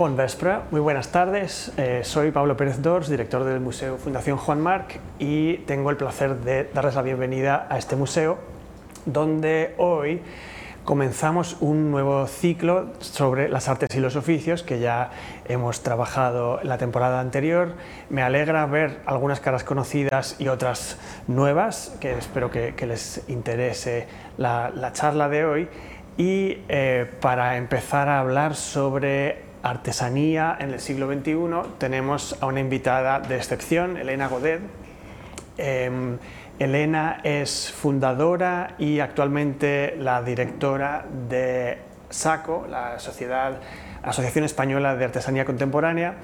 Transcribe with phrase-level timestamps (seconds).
[0.00, 1.72] Muy buenas tardes.
[1.76, 6.36] Eh, soy Pablo Pérez Dors, director del Museo Fundación Juan Marc y tengo el placer
[6.36, 8.38] de darles la bienvenida a este museo
[9.04, 10.22] donde hoy
[10.86, 15.10] comenzamos un nuevo ciclo sobre las artes y los oficios que ya
[15.46, 17.74] hemos trabajado la temporada anterior.
[18.08, 20.96] Me alegra ver algunas caras conocidas y otras
[21.26, 24.08] nuevas, que espero que, les interese
[24.38, 25.68] la, charla de hoy.
[26.16, 32.60] Y eh, para empezar a hablar sobre artesanía en el siglo XXI, tenemos a una
[32.60, 34.60] invitada de excepción, Elena Godet.
[35.58, 36.18] Em,
[36.58, 41.78] Elena es fundadora y actualmente la directora de
[42.10, 43.60] SACO, la Sociedad,
[44.02, 46.14] Asociación Española de Artesanía Contemporánea.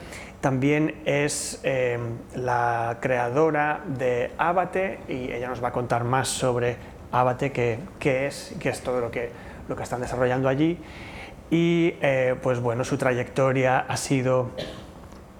[0.40, 6.76] También es em, la creadora de Abate y ella nos va a contar más sobre
[7.12, 9.30] Abate, qué, qué es qué es todo lo que,
[9.68, 10.78] lo que están desarrollando allí
[11.50, 14.50] y eh, pues bueno, su trayectoria ha sido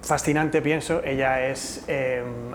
[0.03, 1.03] fascinante, pienso.
[1.05, 2.55] Ella es em,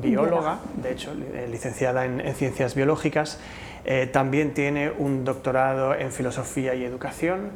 [0.00, 3.40] bióloga, de hecho, eh, licenciada en, ciencias biológicas.
[3.84, 7.50] Eh, también tiene un doctorado en filosofía y educación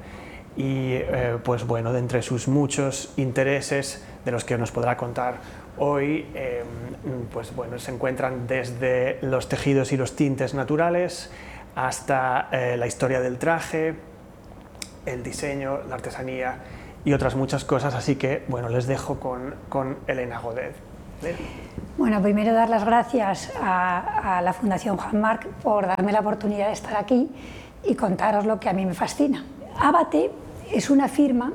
[0.57, 1.01] y
[1.45, 5.35] pues bueno, de entre sus muchos intereses de los que nos podrá contar
[5.77, 11.31] hoy, em, pues bueno, se encuentran desde los tejidos y los tintes naturales
[11.75, 13.97] hasta la historia del traje,
[15.07, 16.59] el diseño, la artesanía
[17.05, 20.75] y otras muchas cosas, así que bueno, les dejo con, con Elena Godet.
[21.97, 26.73] Bueno, primero dar las gracias a, la Fundación Juan Marc por darme la oportunidad de
[26.73, 27.31] estar aquí
[27.85, 29.45] y contaros lo que a mí me fascina.
[29.79, 30.31] Abate
[30.71, 31.53] es una firma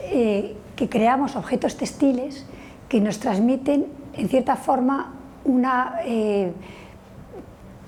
[0.00, 2.46] eh, que creamos objetos textiles
[2.88, 5.12] que nos transmiten, en cierta forma,
[5.44, 6.52] una, eh,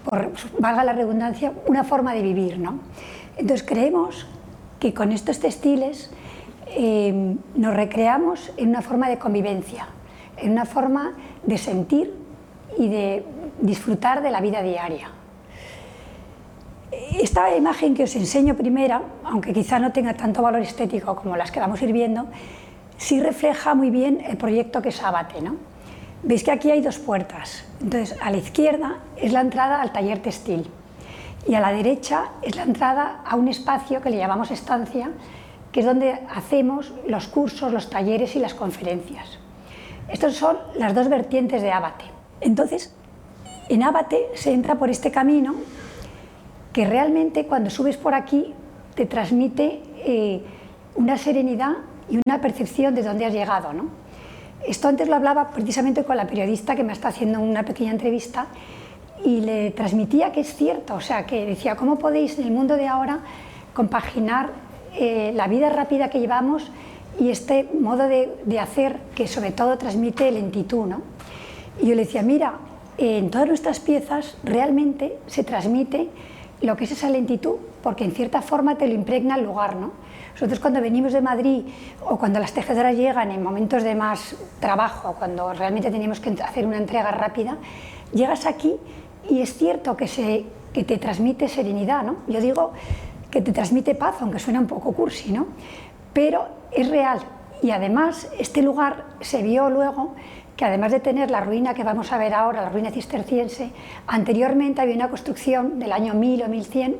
[0.04, 2.58] por, valga la redundancia, una forma de vivir.
[2.58, 2.80] ¿no?
[3.36, 4.26] Entonces creemos
[4.78, 6.10] que con estos textiles
[6.68, 9.88] eh, nos recreamos en una forma de convivencia,
[10.36, 12.14] en una forma de sentir
[12.76, 13.24] y de
[13.60, 15.10] disfrutar de la vida diaria.
[17.20, 21.50] Esta imagen que os enseño primera, aunque quizá no tenga tanto valor estético como las
[21.50, 22.26] que vamos a ir viendo,
[22.96, 25.40] sí refleja muy bien el proyecto que es Abate.
[25.40, 25.56] ¿no?
[26.22, 27.64] Veis que aquí hay dos puertas.
[27.80, 30.70] Entonces, a la izquierda es la entrada al taller textil
[31.46, 35.10] y a la derecha es la entrada a un espacio que le llamamos estancia,
[35.72, 39.38] que es donde hacemos los cursos, los talleres y las conferencias.
[40.08, 42.04] Estas son las dos vertientes de Abate.
[42.40, 42.94] Entonces,
[43.68, 45.54] en Abate se entra por este camino
[46.72, 48.54] que realmente cuando subes por aquí
[48.94, 50.42] te transmite eh,
[50.94, 51.76] una serenidad
[52.10, 53.72] y una percepción de dónde has llegado.
[53.72, 53.86] ¿no?
[54.66, 58.46] Esto antes lo hablaba precisamente con la periodista que me está haciendo una pequeña entrevista
[59.24, 62.76] y le transmitía que es cierto, o sea, que decía, ¿cómo podéis en el mundo
[62.76, 63.20] de ahora
[63.74, 64.50] compaginar
[64.94, 66.70] eh, la vida rápida que llevamos
[67.18, 70.86] y este modo de, hacer que sobre todo transmite lentitud?
[70.86, 71.02] ¿no?
[71.80, 72.54] Y yo le decía, mira,
[72.96, 76.08] en todas nuestras piezas realmente se transmite
[76.60, 79.76] lo que es esa lentitud, porque en cierta forma te lo impregna el lugar.
[79.76, 79.92] ¿no?
[80.32, 81.62] Nosotros cuando venimos de Madrid
[82.04, 86.66] o cuando las tejedoras llegan en momentos de más trabajo, cuando realmente teníamos que hacer
[86.66, 87.58] una entrega rápida,
[88.12, 88.76] llegas aquí
[89.28, 92.16] y es cierto que, se, que te transmite serenidad, ¿no?
[92.26, 92.72] Yo digo
[93.30, 95.46] que te transmite paz, aunque suena un poco cursi, ¿no?
[96.12, 97.20] Pero es real.
[97.62, 100.14] Y además, este lugar se vio luego
[100.56, 103.70] que además de tener la ruina que vamos a ver ahora, la ruina cisterciense,
[104.08, 106.96] anteriormente había una construcción del año 1000 o 1100,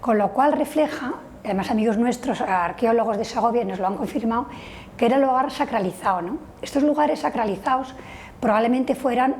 [0.00, 1.14] con lo cual refleja,
[1.44, 4.46] además amigos nuestros, arqueólogos de Segovia nos lo han confirmado,
[4.96, 6.22] que era el lugar sacralizado.
[6.22, 6.38] ¿no?
[6.60, 7.94] Estos lugares sacralizados
[8.40, 9.36] probablemente fueran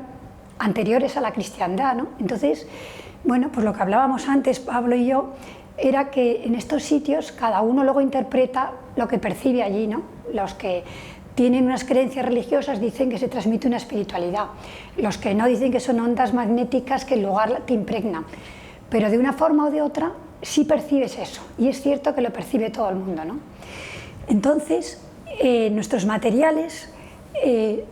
[0.59, 1.95] anteriores a la cristiandad.
[1.95, 2.07] ¿no?
[2.19, 2.67] Entonces,
[3.23, 5.33] bueno, pues lo que hablábamos antes, Pablo y yo,
[5.77, 9.87] era que en estos sitios cada uno luego interpreta lo que percibe allí.
[9.87, 10.03] ¿no?
[10.33, 10.83] Los que
[11.35, 14.47] tienen unas creencias religiosas dicen que se transmite una espiritualidad.
[14.97, 18.25] Los que no dicen que son ondas magnéticas que el lugar te impregna.
[18.89, 21.41] Pero de una forma o de otra sí percibes eso.
[21.57, 23.23] Y es cierto que lo percibe todo el mundo.
[23.23, 23.39] ¿no?
[24.27, 25.01] Entonces,
[25.39, 26.91] eh, nuestros materiales,
[27.43, 27.85] eh,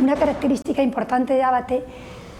[0.00, 1.84] una característica importante de Abate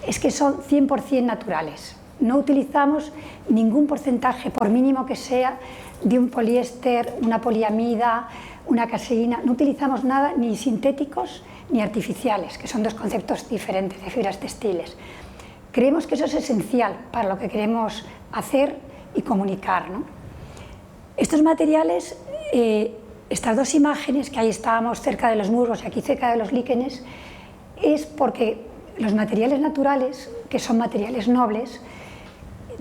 [0.07, 1.97] es que son 100% naturales.
[2.21, 3.13] No utilizamos
[3.49, 5.59] ningún porcentaje, por mínimo que sea,
[6.03, 8.29] de un poliéster, una poliamida,
[8.67, 9.41] una caseína.
[9.45, 14.97] No utilizamos nada ni sintéticos ni artificiales, que son dos conceptos diferentes de fibras textiles.
[15.73, 18.79] Creemos que eso es esencial para lo que queremos hacer
[19.15, 19.87] y comunicar.
[21.17, 22.17] Estos materiales,
[22.53, 22.97] eh,
[23.29, 26.53] estas dos imágenes que ahí estábamos cerca de los muros y aquí cerca de los
[26.53, 27.05] líquenes,
[27.83, 31.81] es porque los materiales naturales, que son materiales nobles,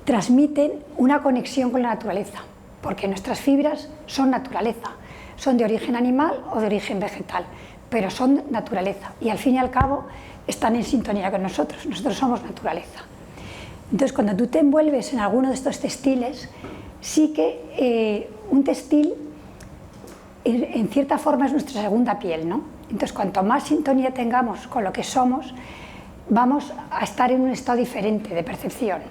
[0.05, 2.39] transmiten una conexión con la naturaleza,
[2.81, 4.91] porque nuestras fibras son naturaleza.
[5.35, 7.43] son de origen animal o de origen vegetal,
[7.89, 10.05] pero son naturaleza y al fin y al cabo
[10.47, 13.01] están en sintonía con nosotros, nosotros somos naturaleza.
[13.91, 16.49] Entonces, cuando tú te envuelves en alguno de estos textiles,
[17.01, 19.13] sí que eh, un textil
[20.45, 22.61] en cierta forma es nuestra segunda piel, ¿no?
[22.83, 25.53] Entonces, cuanto más sintonía tengamos con lo que somos,
[26.29, 29.01] vamos a estar en un estado diferente de percepción.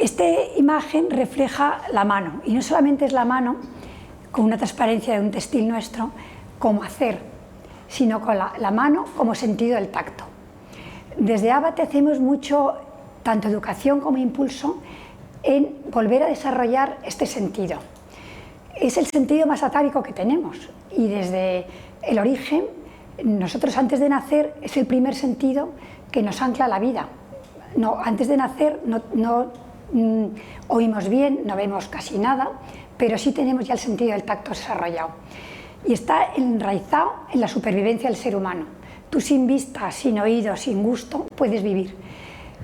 [0.00, 0.24] Esta
[0.56, 3.56] imagen refleja la mano, y no solamente es la mano
[4.30, 6.10] con una transparencia de un textil nuestro,
[6.58, 7.20] como hacer,
[7.88, 10.24] sino con la, mano como sentido del tacto.
[11.16, 12.74] Desde Abate hacemos mucho,
[13.22, 14.82] tanto educación como impulso,
[15.42, 17.78] en volver a desarrollar este sentido
[18.76, 20.56] es el sentido más atávico que tenemos
[20.90, 21.66] y desde
[22.02, 22.64] el origen,
[23.22, 25.70] nosotros antes de nacer es el primer sentido
[26.10, 27.08] que nos ancla la vida.
[27.76, 29.52] No, antes de nacer no,
[29.92, 30.26] mm,
[30.68, 32.50] oímos bien, no vemos casi nada,
[32.96, 35.10] pero sí tenemos ya el sentido del tacto desarrollado.
[35.86, 38.66] Y está enraizado en la supervivencia del ser humano.
[39.10, 41.94] Tú sin vista, sin oído, sin gusto, puedes vivir.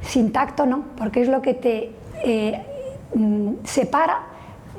[0.03, 1.93] Sin tacto no, porque es lo que te
[2.25, 2.64] eh,
[3.14, 4.23] mm, separa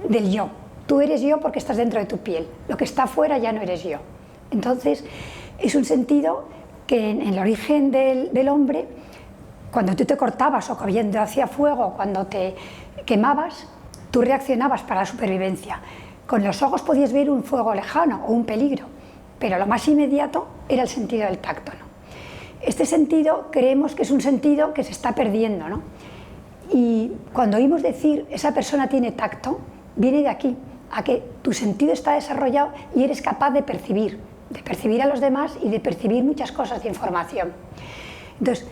[0.07, 0.49] del yo.
[0.87, 3.61] Tú eres yo porque estás dentro de tu piel, lo que está afuera ya no
[3.61, 3.99] eres yo.
[4.49, 5.05] Entonces,
[5.61, 6.45] es un sentido
[6.87, 8.87] que en el origen del, hombre,
[9.71, 12.55] cuando tú te cortabas o cogiendo hacia fuego, cuando te
[13.05, 13.67] quemabas,
[14.09, 15.79] tú reaccionabas para la supervivencia.
[16.27, 18.85] Con los ojos podías ver un fuego lejano o un peligro,
[19.39, 21.71] pero lo más inmediato era el sentido del tacto.
[22.61, 25.67] Este sentido creemos que es un sentido que se está perdiendo.
[25.67, 25.81] ¿no?
[26.71, 29.59] Y cuando oímos decir esa persona tiene tacto,
[29.95, 30.57] viene de aquí,
[30.91, 34.19] a que tu sentido está desarrollado y eres capaz de percibir,
[34.51, 37.51] de percibir a los demás y de percibir muchas cosas de información.
[38.39, 38.67] Entonces,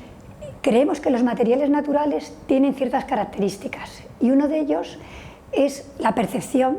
[0.62, 5.00] creemos que los materiales naturales tienen ciertas características y uno de ellos
[5.52, 6.78] es la percepción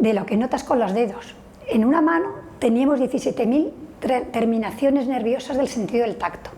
[0.00, 1.34] de lo que notas con los dedos.
[1.68, 2.28] En una mano
[2.58, 6.50] teníamos 17.000 terminaciones nerviosas del sentido del tacto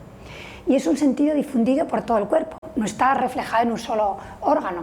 [0.66, 4.16] y es un sentido difundido por todo el cuerpo, no está reflejado en un solo
[4.40, 4.82] órgano,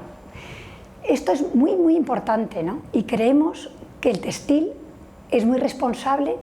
[1.04, 2.82] esto es muy, muy importante, ¿no?
[2.94, 4.72] Y creemos que el textil
[5.38, 6.38] es muy responsable,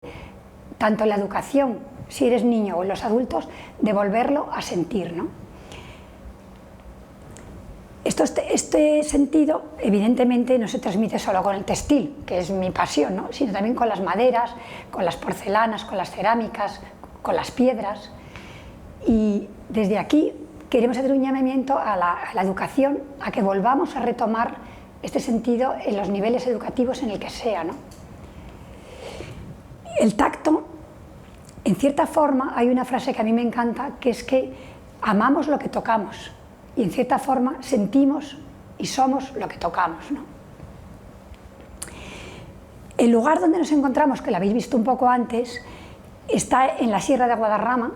[0.79, 1.79] tanto en la educación,
[2.09, 3.49] si eres niño o en los adultos,
[3.81, 5.29] de volverlo a sentir, ¿no?
[8.03, 12.71] Esto, este, este, sentido, evidentemente, no se transmite solo con el textil, que es mi
[12.71, 13.29] pasión, ¿no?
[13.31, 14.53] sino también con las maderas,
[14.91, 16.81] con las porcelanas, con las cerámicas,
[17.21, 18.11] con las piedras.
[19.07, 20.33] Y desde aquí
[20.71, 24.57] queremos hacer un llamamiento a la, educación, a que volvamos a retomar
[25.03, 27.65] este sentido en los niveles educativos en el que sea.
[29.99, 30.65] El tacto,
[31.65, 34.53] en cierta forma, hay una frase que a mí me encanta, que es que
[35.03, 36.33] amamos lo que tocamos
[36.77, 38.39] y en cierta forma sentimos
[38.79, 40.05] y somos lo que tocamos.
[42.97, 45.61] El lugar donde nos encontramos, que lo habéis visto un poco antes,
[46.29, 47.93] está en la Sierra de Guadarrama,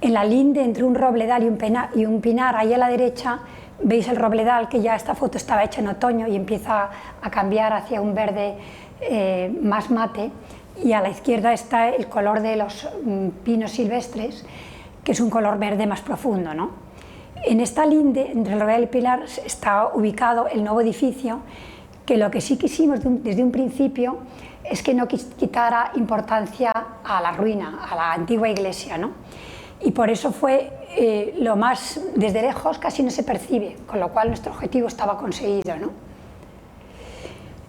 [0.00, 1.58] en la linde entre un robledal y un,
[1.94, 3.40] y un pinar, ahí a la derecha,
[3.82, 6.90] veis el robledal, que ya esta foto estaba hecha en otoño y empieza
[7.20, 8.56] a cambiar hacia un verde
[9.00, 10.30] eh, más mate,
[10.82, 14.44] y a la izquierda está el color de los mm, pinos silvestres,
[15.04, 16.54] que es un color verde más profundo.
[16.54, 16.70] ¿no?
[17.44, 21.40] En esta linde, entre el robledal y el pinar, está ubicado el nuevo edificio,
[22.06, 24.18] que lo que sí quisimos desde un principio
[24.64, 26.72] es que no quitara importancia
[27.04, 28.98] a la ruina, a la antigua iglesia.
[28.98, 29.10] ¿no?
[29.82, 34.10] y por eso fue eh, lo más, desde lejos casi no se percibe, con lo
[34.10, 35.76] cual nuestro objetivo estaba conseguido.
[35.76, 35.90] ¿no?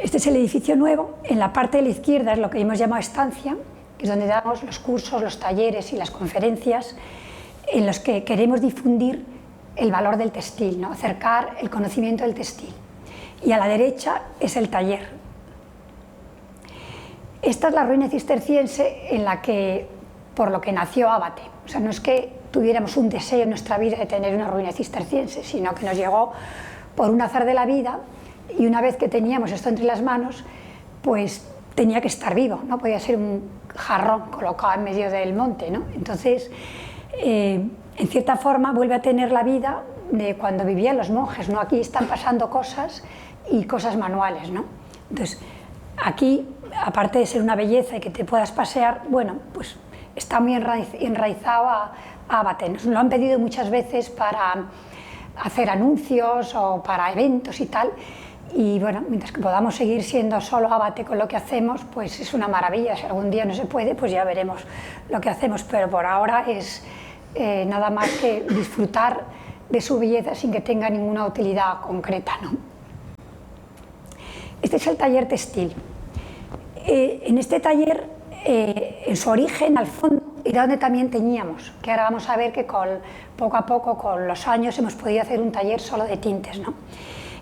[0.02, 2.80] Este es el edificio nuevo, en la parte de la izquierda es lo que hemos
[2.80, 3.56] llamado estancia,
[4.00, 6.96] que es donde damos los cursos, los talleres y las conferencias
[7.72, 9.24] en los que queremos difundir
[9.76, 10.92] el valor del textil, ¿no?
[10.92, 12.74] acercar el conocimiento del textil.
[13.46, 15.08] Y a la derecha es el taller.
[17.44, 19.88] Esta es la ruina cisterciense en la que,
[20.34, 21.44] por lo que nació Abate.
[21.64, 24.72] O sea, no es que tuviéramos un deseo en nuestra vida de tener una ruina
[24.72, 26.34] cisterciense, sino que nos llegó
[26.96, 28.00] por un azar de la vida
[28.58, 30.44] y una vez que teníamos esto entre las manos,
[31.02, 35.72] pues tenía que estar vivo, no podía ser un jarrón colocado en medio del monte.
[35.72, 35.84] ¿no?
[35.96, 36.52] Entonces,
[37.14, 37.66] eh,
[37.98, 41.50] en cierta forma, vuelve a tener la vida de cuando vivían los monjes.
[41.50, 41.60] ¿no?
[41.60, 43.04] Aquí están pasando cosas
[43.50, 44.50] y cosas manuales.
[44.50, 44.66] ¿no?
[45.10, 45.40] Entonces,
[46.04, 46.48] aquí,
[46.86, 49.78] aparte de ser una belleza y que te puedas pasear, bueno, pues
[50.16, 51.92] está muy enraizado a,
[52.30, 52.70] Abate.
[52.70, 54.66] Nos lo han pedido muchas veces para
[55.44, 57.92] hacer anuncios o para eventos y tal.
[58.54, 62.34] Y bueno, mientras que podamos seguir siendo solo Abate con lo que hacemos, pues es
[62.34, 62.96] una maravilla.
[62.96, 64.62] Si algún día no se puede, pues ya veremos
[65.10, 65.64] lo que hacemos.
[65.64, 66.84] Pero por ahora es
[67.36, 69.22] eh, nada más que disfrutar
[69.70, 72.34] de su belleza sin que tenga ninguna utilidad concreta.
[72.42, 72.52] ¿no?
[74.62, 75.74] Este es el taller textil.
[76.86, 78.06] eh, en este taller,
[78.44, 82.52] eh, en su origen, al fondo, era donde también teñíamos, que ahora vamos a ver
[82.52, 82.88] que con,
[83.38, 86.60] poco a poco, con los años, hemos podido hacer un taller solo de tintes.
[86.60, 86.74] ¿no?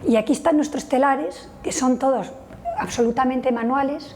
[0.07, 2.31] Y aquí están nuestros telares, que son todos
[2.77, 4.15] absolutamente manuales,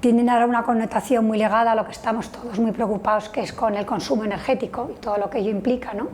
[0.00, 3.54] tienen ahora una connotación muy legada a lo que estamos todos muy preocupados, que es
[3.54, 5.94] con el consumo energético y todo lo que ello implica.
[5.94, 6.08] ¿no?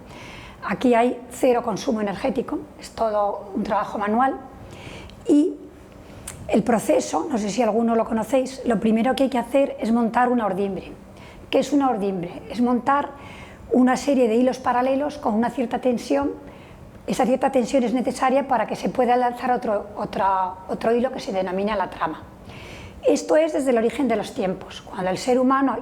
[0.65, 4.37] Aquí hay cero consumo energético, es todo un trabajo manual.
[5.27, 5.55] Y
[6.47, 9.91] el proceso, no sé si alguno lo conocéis, lo primero que hay que hacer es
[9.91, 10.93] montar una ordimbre.
[11.51, 12.43] ¿Qué es una ordimbre?
[12.49, 13.11] Es montar
[13.73, 16.33] una serie de hilos paralelos con una cierta tensión.
[17.11, 21.33] Esa cierta tensión es necesaria para que se pueda lanzar otro, otro hilo que se
[21.33, 22.23] denomina la trama.
[23.05, 25.77] Esto es desde el origen de los tiempos, cuando el ser humano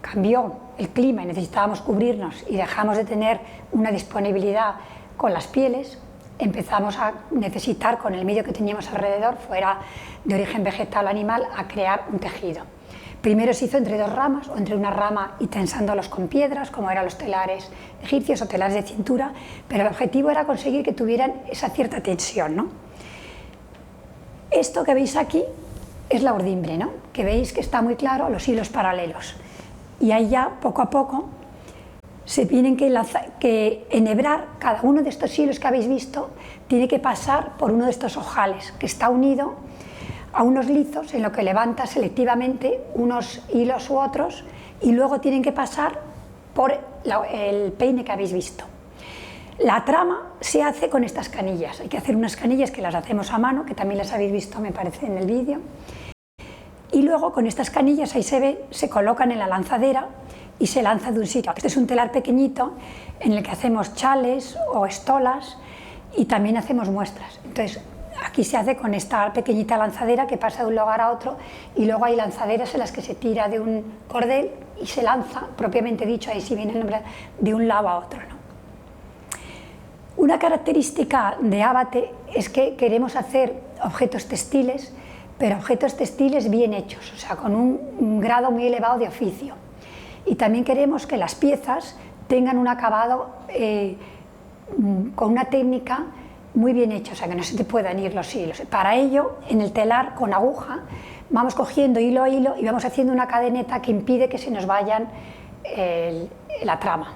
[0.00, 3.40] cambió el clima y necesitábamos cubrirnos y dejamos de tener
[3.72, 4.76] una disponibilidad
[5.18, 5.98] con las pieles,
[6.38, 9.80] empezamos a necesitar con el medio que teníamos alrededor, fuera
[10.24, 12.62] de origen vegetal o animal, a crear un tejido.
[13.20, 16.90] Primero se hizo entre dos ramas o entre una rama y tensándolos con piedras, como
[16.90, 17.68] eran los telares
[18.02, 19.32] egipcios o telares de cintura,
[19.66, 22.54] pero el objetivo era conseguir que tuvieran esa cierta tensión.
[22.54, 22.68] ¿no?
[24.52, 25.42] Esto que veis aquí
[26.08, 26.90] es la urdimbre, ¿no?
[27.12, 29.34] que veis que está muy claro los hilos paralelos.
[30.00, 31.28] Y ahí ya, poco a poco,
[32.24, 32.94] se tienen que,
[33.40, 36.30] que enhebrar, cada uno de estos hilos que habéis visto
[36.68, 39.56] tiene que pasar por uno de estos ojales, que está unido
[40.32, 44.44] a unos lizos en lo que levanta selectivamente unos hilos u otros
[44.80, 46.00] y luego tienen que pasar
[46.54, 46.78] por
[47.32, 48.64] el peine que habéis visto.
[49.58, 51.80] La trama se hace con estas canillas.
[51.80, 54.60] Hay que hacer unas canillas que las hacemos a mano, que también las habéis visto,
[54.60, 55.58] me parece, en el vídeo.
[56.92, 60.08] Y luego con estas canillas, ahí se ve, se colocan en la lanzadera
[60.60, 61.52] y se lanza de un sitio.
[61.56, 62.74] Este es un telar pequeñito
[63.20, 65.58] en el que hacemos chales o estolas
[66.16, 67.40] y también hacemos muestras.
[67.44, 67.80] Entonces,
[68.24, 71.36] aquí se hace con esta pequeñita lanzadera que pasa de un lugar a otro
[71.76, 75.46] y luego hay lanzaderas en las que se tira de un cordel y se lanza,
[75.56, 77.00] propiamente dicho, ahí sí viene el nombre,
[77.38, 78.20] de un lado a otro.
[80.16, 84.92] Una característica de Abate es que queremos hacer objetos textiles,
[85.38, 89.54] pero objetos textiles bien hechos, o sea, con un, grado muy elevado de oficio.
[90.26, 91.96] Y también queremos que las piezas
[92.26, 93.96] tengan un acabado eh,
[95.14, 96.06] con una técnica
[96.58, 98.60] muy bien hecha, o sea, que no se te puedan ir los hilos.
[98.68, 100.80] Para ello, en el telar con aguja,
[101.30, 104.66] vamos cogiendo hilo a hilo y vamos haciendo una cadeneta que impide que se nos
[104.66, 105.08] vayan
[106.64, 107.12] la trama.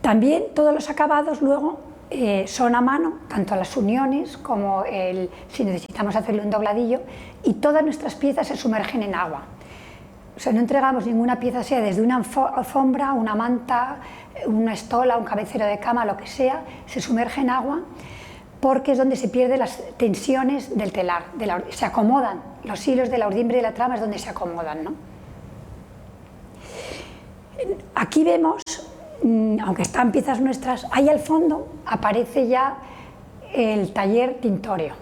[0.00, 1.78] También todos los acabados luego
[2.10, 7.00] eh, son a mano, tanto las uniones como el, si necesitamos hacerle un dobladillo,
[7.44, 9.44] y todas nuestras piezas se sumergen en agua.
[10.36, 13.98] O no entregamos ninguna pieza, sea desde una alfombra, una manta,
[14.46, 17.80] una estola, un cabecero de cama, lo que sea, se sumerge en agua
[18.60, 21.24] porque es donde se pierden las tensiones del telar,
[21.70, 24.84] se acomodan, los hilos de la urdimbre y de la trama es donde se acomodan.
[24.84, 24.94] ¿no?
[27.94, 28.62] Aquí vemos
[29.24, 32.76] Mm, aunque están piezas nuestras, ahí al fondo aparece ya
[33.54, 34.92] el taller Tintorio,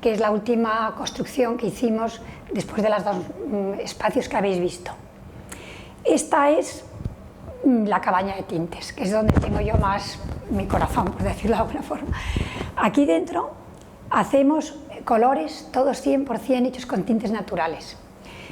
[0.00, 2.20] que es la última construcción que hicimos
[2.52, 4.92] después de los dos mm, espacios que habéis visto.
[6.04, 6.84] Esta es
[7.64, 10.18] la cabaña de tintes, que es donde tengo yo más
[10.50, 12.08] mi corazón, por decirlo de alguna forma.
[12.76, 13.52] Aquí dentro
[14.10, 17.96] hacemos colores, todos 100% hechos con tintes naturales.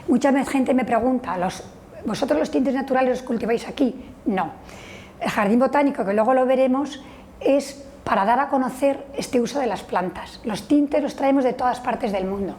[0.08, 1.36] Mucha gente me pregunta,
[2.04, 4.04] ¿vosotros los tintes naturales los cultiváis aquí?
[4.26, 4.52] No.
[5.20, 7.02] El jardín botánico, que luego lo veremos,
[7.40, 10.40] es para dar a conocer este uso de las plantas.
[10.44, 12.56] Los tintes los traemos de todas partes del mundo.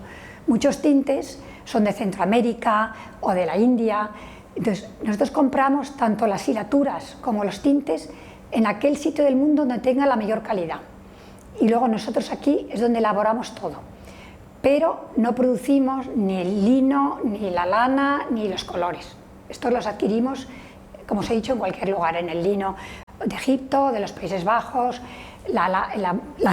[0.48, 4.10] Muchos tintes son de Centroamérica o de la India.
[4.56, 8.10] Entonces, nosotros compramos tanto las hilaturas como los tintes
[8.52, 10.80] en aquel sitio del mundo donde tenga la mayor calidad.
[11.60, 13.78] Y luego nosotros aquí es donde elaboramos todo.
[14.62, 19.16] Pero no producimos ni el lino, ni la lana, ni los colores.
[19.50, 20.48] Estos los adquirimos
[21.08, 22.76] como os he dicho, en cualquier lugar, en el lino
[23.26, 25.02] de Egipto, de los Países Bajos,
[25.48, 25.90] la,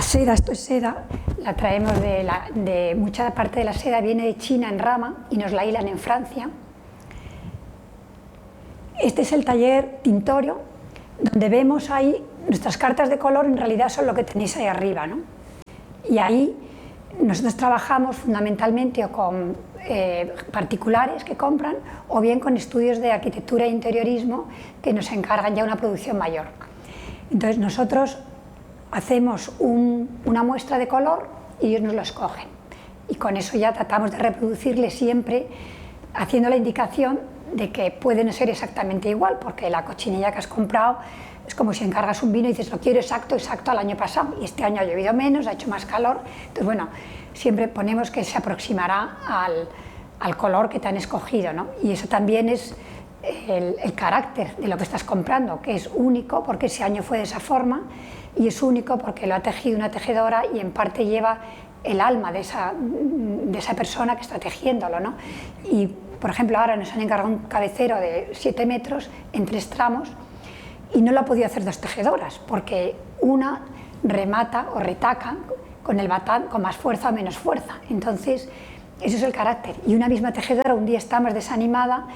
[0.01, 1.07] seda, esto es seda,
[1.39, 5.37] la traemos de, de, mucha parte de la seda viene de China en rama y
[5.37, 6.51] nos la hilan en Francia.
[9.01, 10.59] Este es el taller tintorio,
[11.23, 15.07] donde vemos ahí nuestras cartas de color, en realidad son lo que tenéis ahí arriba.
[15.07, 15.21] ¿no?
[16.09, 16.55] Y ahí
[17.19, 21.77] nosotros trabajamos fundamentalmente con eh, particulares que compran
[22.09, 24.49] o bien con estudios de arquitectura e interiorismo
[24.83, 26.47] que nos encargan ya una producción mayor.
[27.33, 28.19] Entonces nosotros
[28.91, 31.27] hacemos una muestra de color
[31.63, 32.49] y ellos nos lo escogen.
[33.09, 35.47] Y con eso ya tratamos de reproducirle siempre
[36.13, 37.19] haciendo la indicación
[37.53, 40.99] de que puede no ser exactamente igual, porque la cochinilla que has comprado
[41.47, 44.37] es como si encargas un vino y dices, lo quiero exacto, exacto al año pasado,
[44.41, 46.89] y este año ha llovido menos, ha hecho más calor, entonces bueno,
[47.35, 49.69] siempre ponemos que se aproximará al,
[50.21, 51.67] al color que te han escogido, ¿no?
[51.83, 52.77] Y eso también es
[53.23, 57.25] el, carácter de lo que estás comprando, que es único porque ese año fue de
[57.25, 57.83] esa forma
[58.37, 61.39] y es único porque lo ha tejido una tejedora y en parte lleva
[61.83, 65.01] el alma de esa, de esa persona que está tejiéndolo.
[65.01, 65.15] ¿no?
[66.21, 70.11] Por ejemplo, ahora nos han encargado un cabecero de 7 metros en tres tramos
[70.95, 73.63] y no lo ha podido hacer dos tejedoras porque una
[74.03, 75.37] remata o retaca
[75.83, 77.79] con más fuerza o menos fuerza.
[77.89, 78.49] Entonces,
[79.01, 79.75] eso es el carácter.
[79.87, 82.07] Y una misma tejedora un día está más desanimada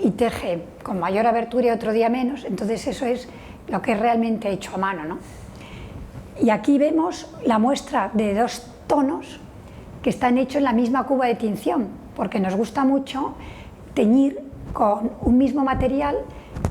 [0.00, 2.44] y teje con mayor abertura y otro día menos.
[2.44, 3.28] Entonces, eso es
[3.66, 5.04] lo que es realmente hecho a mano.
[5.04, 5.18] ¿no?
[6.40, 9.40] Y aquí vemos la muestra de dos tonos
[10.02, 11.88] que están hechos en la misma cuba de tinción,
[12.18, 13.34] porque nos gusta mucho
[13.94, 16.16] teñir con un mismo material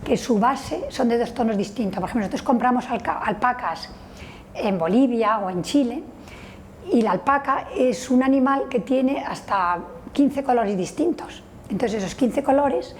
[0.04, 2.01] que su base son de dos tonos distintos.
[2.01, 3.89] Por ejemplo, nosotros compramos alpacas
[4.54, 6.04] en Bolivia o en Chile
[6.92, 9.80] y la alpaca es un animal que tiene hasta
[10.12, 11.42] 15 colores distintos.
[11.70, 12.94] Entonces esos 15 colores,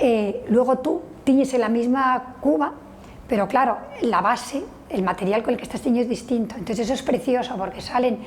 [0.00, 2.72] eh, luego tú tiñes en la misma cuba,
[3.28, 6.54] pero claro, la base el material con el que estás teñido es distinto.
[6.56, 8.18] Entonces eso es precioso porque salen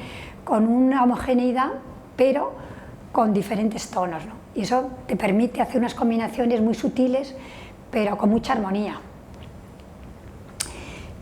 [0.43, 1.71] con una homogeneidad,
[2.15, 2.69] pero
[3.11, 4.25] con diferentes tonos.
[4.25, 4.33] ¿no?
[4.55, 7.35] Y eso te permite hacer unas combinaciones muy sutiles,
[7.91, 8.99] pero con mucha armonía.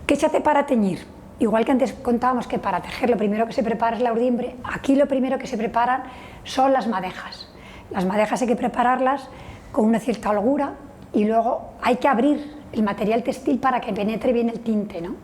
[0.06, 1.06] ¿Qué se hace para teñir?
[1.38, 4.56] Igual que antes contábamos que para tejer lo primero que se prepara es la urdimbre,
[4.64, 6.02] aquí lo primero que se preparan
[6.44, 7.48] son las madejas.
[7.90, 9.28] Las madejas hay que prepararlas
[9.70, 10.74] con una cierta holgura
[11.12, 15.00] y luego hay que abrir el material textil para que penetre bien el tinte.
[15.00, 15.14] ¿no?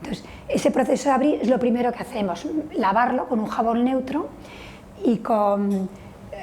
[0.00, 4.28] Entonces, ese proceso de abrir es lo primero que hacemos, lavarlo con un jabón neutro
[5.04, 5.88] y con,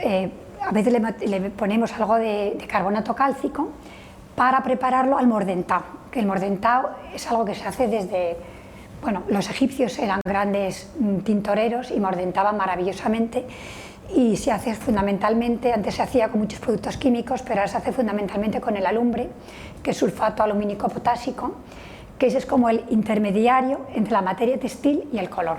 [0.05, 0.31] eh,
[0.61, 3.69] a veces le, ponemos algo de, carbonato cálcico
[4.35, 8.37] para prepararlo al mordentado, que el mordentado es algo que se hace desde,
[9.01, 13.45] bueno, los egipcios eran grandes mm, tintoreros y mordentaban maravillosamente
[14.15, 17.91] y se hace fundamentalmente, antes se hacía con muchos productos químicos, pero ahora se hace
[17.91, 19.29] fundamentalmente con el alumbre,
[19.81, 21.53] que es sulfato alumínico potásico,
[22.19, 25.57] que ese es como el intermediario entre la materia textil y el color.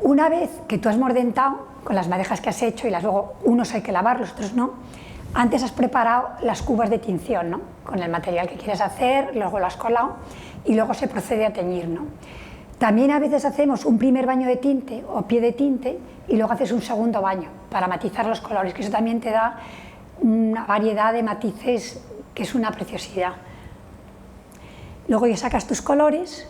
[0.00, 3.34] Una vez que tú has mordentado con las madejas que has hecho y las luego
[3.44, 4.74] unos hay que lavar, los otros no,
[5.34, 7.60] antes has preparado las cubas de tinción, ¿no?
[7.84, 10.16] con el material que quieres hacer, luego lo has colado
[10.64, 11.88] y luego se procede a teñir.
[11.88, 12.02] ¿no?
[12.78, 16.52] También a veces hacemos un primer baño de tinte o pie de tinte y luego
[16.52, 19.58] haces un segundo baño para matizar los colores, que eso también te da
[20.20, 22.02] una variedad de matices
[22.34, 23.32] que es una preciosidad.
[25.08, 26.46] Luego ya sacas tus colores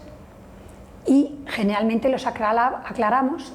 [1.06, 3.52] y generalmente los aclaramos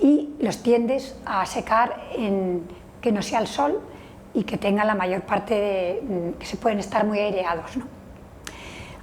[0.00, 2.62] y los tiendes a secar en
[3.00, 3.80] que no sea el sol
[4.34, 7.78] y que tenga la mayor parte de, que se pueden estar muy aireados.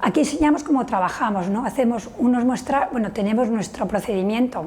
[0.00, 1.64] Aquí enseñamos cómo trabajamos, ¿no?
[1.64, 4.66] Hacemos unos muestra, bueno, tenemos nuestro procedimiento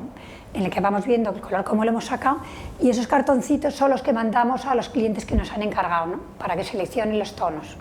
[0.54, 2.40] en el que vamos viendo el color cómo lo hemos sacado
[2.80, 6.20] y esos cartoncitos son los que mandamos a los clientes que nos han encargado, ¿no?
[6.40, 7.78] Para que seleccionen los tonos.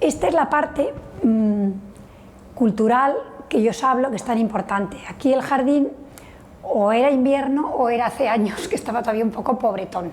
[0.00, 1.68] Esta es la parte mmm,
[2.54, 3.14] cultural
[3.48, 4.96] que yo os hablo, que es tan importante.
[5.08, 6.01] Aquí el jardín
[6.62, 10.10] o era invierno o era hace años que estaba todavía un poco pobretón.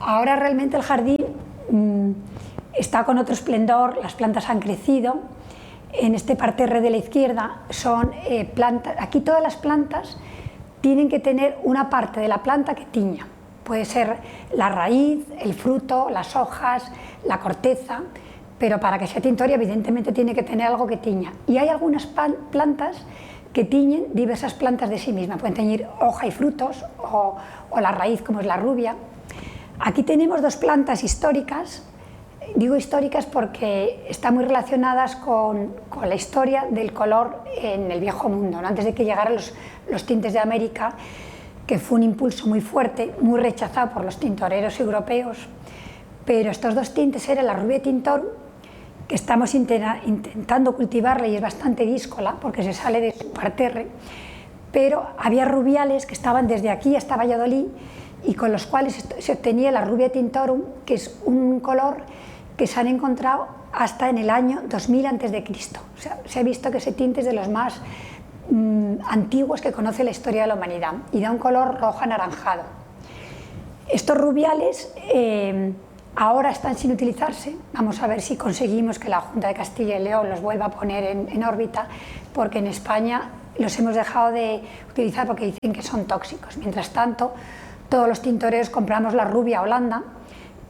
[0.00, 1.24] Ahora realmente el jardín
[1.70, 2.10] mmm,
[2.74, 5.20] está con otro esplendor, las plantas han crecido.
[5.92, 10.18] En este parterre de la izquierda son eh, plantas, aquí todas las plantas
[10.80, 13.26] tienen que tener una parte de la planta que tiña.
[13.64, 14.18] Puede ser
[14.54, 16.90] la raíz, el fruto, las hojas,
[17.24, 18.02] la corteza,
[18.58, 21.32] pero para que sea tintoria evidentemente tiene que tener algo que tiña.
[21.46, 23.04] Y hay algunas plantas
[23.56, 27.38] que tiñen diversas plantas de sí mismas, pueden teñir hoja y frutos o,
[27.80, 28.96] la raíz como es la rubia.
[29.80, 31.82] Aquí tenemos dos plantas históricas
[32.54, 38.58] Digo históricas porque están muy relacionadas con, la historia del color en el viejo mundo,
[38.62, 39.52] antes de que llegaran los,
[39.90, 40.92] los, tintes de América,
[41.66, 45.48] que fue un impulso muy fuerte, muy rechazado por los tintoreros europeos.
[46.24, 48.45] Pero estos dos tintes eran la rubia tintor,
[49.08, 53.86] que estamos intentando cultivarla y es bastante díscola porque se sale de su parterre,
[54.72, 57.66] pero había rubiales que estaban desde aquí hasta Valladolid
[58.24, 61.98] y con los cuales se obtenía la rubia tintorum, que es un color
[62.56, 65.44] que se han encontrado hasta en el año 2000 a.C.
[65.96, 67.80] O sea, se ha visto que ese tinte es de los más
[68.50, 72.62] mmm, antiguos que conoce la historia de la humanidad y da un color rojo anaranjado.
[73.88, 75.72] Estos rubiales eh,
[76.16, 77.54] ahora están sin utilizarse.
[77.74, 80.70] Vamos a ver si conseguimos que la Junta de Castilla y León los vuelva a
[80.70, 81.86] poner en, órbita,
[82.32, 86.56] porque en España los hemos dejado de utilizar porque dicen que son tóxicos.
[86.56, 87.34] Mientras tanto,
[87.88, 90.02] todos los tintoreros compramos la rubia holanda,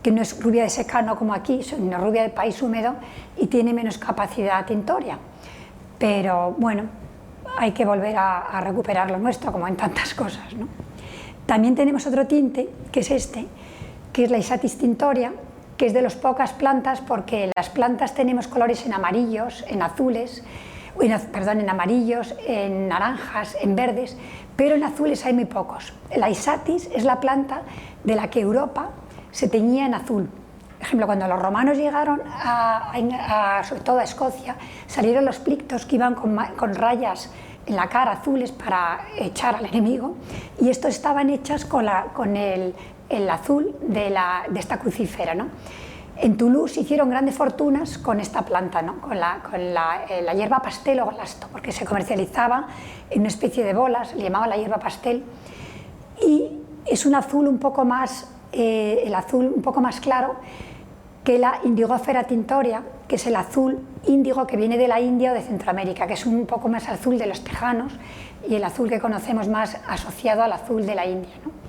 [0.03, 2.95] que no es rubia de secano como aquí, una rubia de país húmedo
[3.37, 5.19] y tiene menos capacidad tintoria.
[5.99, 6.85] Pero bueno,
[7.59, 10.45] hay que volver a, recuperar lo nuestro, como en tantas cosas.
[11.47, 13.47] También tenemos otro tinte, que es este,
[14.17, 15.35] que es la Isatis tintoria,
[15.77, 20.43] que es de las pocas plantas, porque las plantas tenemos colores en amarillos, en azules,
[21.35, 24.17] perdón, en amarillos, en naranjas, en verdes,
[24.57, 25.93] pero en azules hay muy pocos.
[26.17, 27.61] La Isatis es la planta
[28.05, 28.89] de la que Europa
[29.33, 30.31] se teñía en azul.
[30.79, 35.97] Por ejemplo, cuando los romanos llegaron, a, sobre todo a Escocia, salieron los plictos que
[35.97, 37.31] iban con, rayas
[37.67, 40.17] en la cara azules para echar al enemigo,
[40.59, 42.75] y estos estaban hechas con, la, con el,
[43.09, 44.15] el, azul de,
[44.57, 45.35] esta crucífera.
[45.35, 45.49] ¿no?
[46.17, 49.01] En Toulouse hicieron grandes fortunas con esta planta, ¿no?
[49.01, 52.69] con, la, eh, hierba pastel o glasto, porque se comercializaba
[53.11, 55.25] en una especie de bolas, le llamaban la hierba pastel,
[56.27, 60.37] y es un azul un poco más, eh, el azul un poco más claro
[61.25, 65.35] que la indigófera tintoria, que es el azul índigo que viene de la India o
[65.35, 67.93] de Centroamérica, que es un poco más azul de los tejanos
[68.49, 71.35] y el azul que conocemos más asociado al azul de la India.
[71.45, 71.66] ¿no?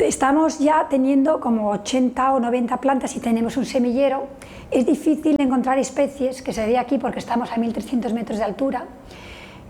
[0.00, 4.28] Estamos ya teniendo como 80 o 90 plantas y tenemos un semillero.
[4.70, 8.86] Es difícil encontrar especies que se dé aquí porque estamos a 1300 metros de altura.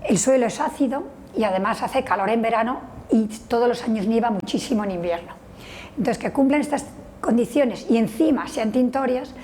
[0.07, 1.05] El suelo es ácido
[1.37, 5.35] y además hace calor en verano y todos los años nieva muchísimo en invierno.
[5.97, 6.87] Entonces, que cumplan estas
[7.21, 9.35] condiciones y encima sean tintorias,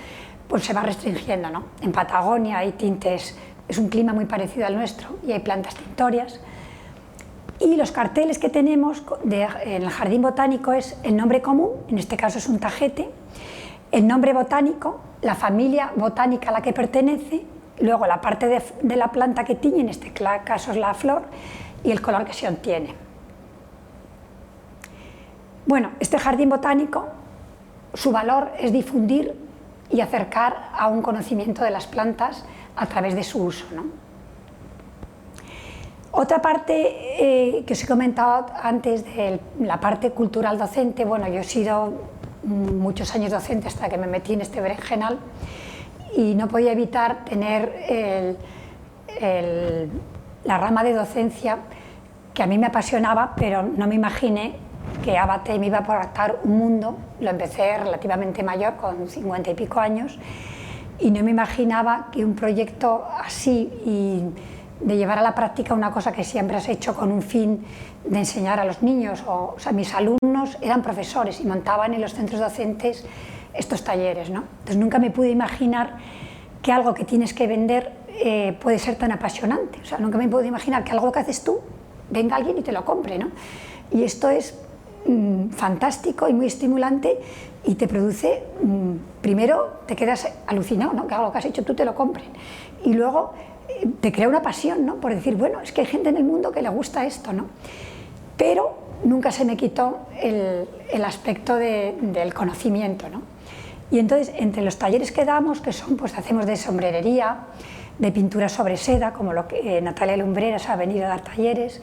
[0.49, 1.51] pues se va restringiendo.
[1.51, 1.65] ¿no?
[1.83, 3.37] En Patagonia hay tintes,
[3.69, 6.41] es un clima muy parecido al nuestro y hay plantas tintorias.
[7.59, 12.17] Y los carteles que tenemos en el jardín botánico es el nombre común, en este
[12.17, 13.11] caso es un tajete,
[13.93, 17.45] el nombre botánico, la familia botánica a la que pertenece,
[17.81, 21.23] luego la parte de, la planta que tiñe, en este caso es la flor,
[21.83, 22.95] y el color que se obtiene.
[25.67, 27.07] Bueno, este jardín botánico,
[27.95, 29.35] su valor es difundir
[29.91, 32.45] y acercar a un conocimiento de las plantas
[32.77, 33.67] a través de su uso.
[33.75, 34.06] ¿no?
[36.19, 36.73] Otra parte
[37.21, 41.93] eh, que os he comentado antes de la parte cultural docente, bueno, yo he sido
[42.43, 45.19] muchos años docente hasta que me metí en este berenjenal
[46.17, 48.39] y no podía evitar tener
[50.45, 51.59] la rama de docencia
[52.33, 54.57] que a mí me apasionaba, pero no me imaginé
[55.05, 56.97] que Abate me iba a aportar un mundo.
[57.21, 60.19] Lo empecé relativamente mayor, con 50 y pico años,
[60.99, 64.23] y no me imaginaba que un proyecto así y
[64.81, 67.65] de llevar a la práctica una cosa que siempre has hecho con un fin
[68.05, 69.23] de enseñar a los niños.
[69.27, 73.05] O, sea, mis alumnos eran profesores y montaban en los centros docentes
[73.55, 74.31] estos talleres.
[74.31, 74.45] ¿no?
[74.59, 75.97] Entonces nunca me pude imaginar
[76.63, 79.81] que algo que tienes que vender eh, puede ser tan apasionante.
[79.83, 81.61] O sea, nunca me pude imaginar que algo que haces tú
[82.11, 83.19] venga alguien y te lo compre.
[83.19, 83.31] ¿no?
[83.91, 84.59] Y esto es
[85.07, 87.19] mm, fantástico y muy estimulante
[87.65, 91.07] y te produce, mm, primero te quedas alucinado, ¿no?
[91.07, 92.27] que algo que has hecho tú te lo compren.
[92.85, 93.33] Y luego
[94.01, 94.97] te crea una pasión, ¿no?
[94.97, 97.47] Por decir, bueno, es que hay gente en el mundo que le gusta esto, ¿no?
[98.37, 103.23] Pero nunca se me quitó el, el aspecto del conocimiento, ¿no?
[103.91, 107.47] Y entonces, entre los talleres que damos, que son, pues hacemos de sombrerería,
[107.99, 111.81] de pintura sobre seda, como lo que eh, Natalia Lumbreras ha venido a dar talleres,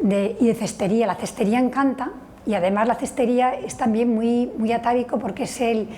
[0.00, 1.06] de, y de cestería.
[1.06, 2.12] La cestería encanta
[2.46, 5.88] y además la cestería es también muy, muy atávico porque es el,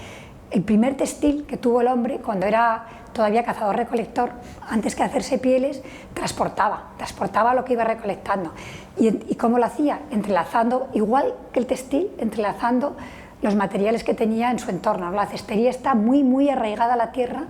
[0.51, 4.31] el primer textil que tuvo el hombre cuando era todavía cazador-recolector,
[4.69, 5.83] antes que hacerse pieles,
[6.15, 8.53] transportaba, transportaba lo que iba recolectando.
[8.97, 10.01] ¿Y, cómo lo hacía?
[10.11, 12.97] Entrelazando, igual que el textil, entrelazando
[13.41, 15.11] los materiales que tenía en su entorno.
[15.11, 17.45] La cestería está muy, muy arraigada a la tierra,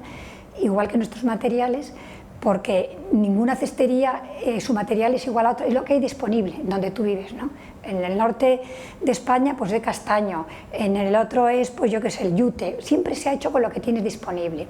[0.61, 1.93] igual que nuestros materiales,
[2.41, 6.57] porque ninguna cestería, eh, su material es igual a otro, es lo que hay disponible
[6.65, 7.33] donde tú vives.
[7.33, 7.51] ¿no?
[7.85, 8.61] En el norte
[9.01, 12.79] de España, pues de castaño, en el otro es, pues yo qué sé, el yute,
[12.81, 14.67] siempre se ha hecho con lo que tienes disponible.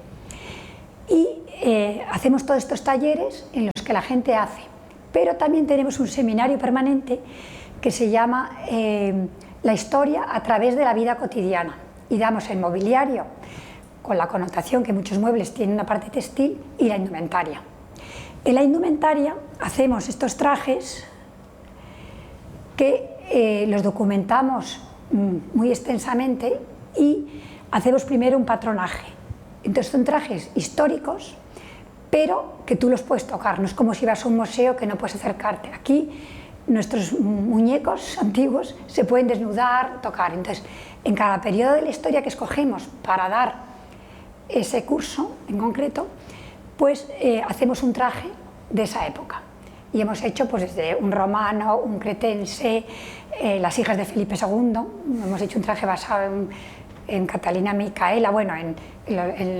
[1.09, 1.27] Y
[1.61, 4.61] eh, hacemos todos estos talleres en los que la gente hace,
[5.11, 7.19] pero también tenemos un seminario permanente
[7.81, 9.27] que se llama eh,
[9.63, 11.77] La historia a través de la vida cotidiana
[12.09, 13.25] y damos el mobiliario,
[14.01, 17.61] con la connotación que muchos muebles tienen una parte textil, y la indumentaria.
[18.45, 21.05] En la indumentaria hacemos estos trajes
[22.75, 26.59] que eh, los documentamos mm, muy extensamente
[26.97, 29.22] y hacemos primero un patronaje.
[29.63, 31.35] Entonces son trajes históricos,
[32.09, 34.85] pero que tú los puedes tocar, no es como si vas a un museo que
[34.85, 35.69] no puedes acercarte.
[35.73, 36.11] Aquí
[36.67, 40.33] nuestros muñecos antiguos se pueden desnudar, tocar.
[40.33, 40.63] Entonces,
[41.03, 43.55] en cada periodo de la historia que escogemos para dar
[44.47, 46.07] ese curso en concreto,
[46.77, 48.29] pues eh, hacemos un traje
[48.69, 49.41] de esa época.
[49.91, 52.83] Y hemos hecho pues desde un romano, un cretense,
[53.39, 54.79] eh, las hijas de Felipe II,
[55.23, 56.49] hemos hecho un traje basado en,
[57.27, 58.75] Catalina Micaela, bueno, en,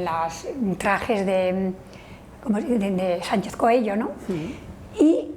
[0.05, 1.73] los trajes de,
[2.47, 4.11] de, Sánchez Coello, ¿no?
[4.99, 5.31] Y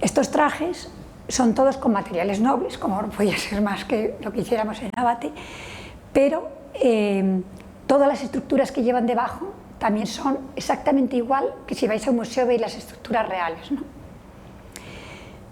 [0.00, 0.90] estos trajes
[1.28, 4.90] son todos con materiales nobles, como no podía ser más que lo que hiciéramos en
[4.96, 5.30] Abate,
[6.12, 7.42] pero eh,
[7.86, 12.16] todas las estructuras que llevan debajo también son exactamente igual que si vais a un
[12.16, 13.70] museo veis las estructuras reales.
[13.72, 13.82] ¿no?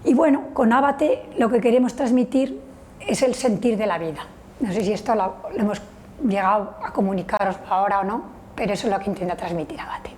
[0.05, 2.59] Y bueno, con Abate lo que queremos transmitir
[2.99, 4.25] es el sentir de la vida.
[4.61, 5.81] No sé si esto lo, hemos
[6.27, 8.23] llegado a comunicaros ahora o no,
[8.55, 10.11] pero eso es lo que intenta transmitir Abate.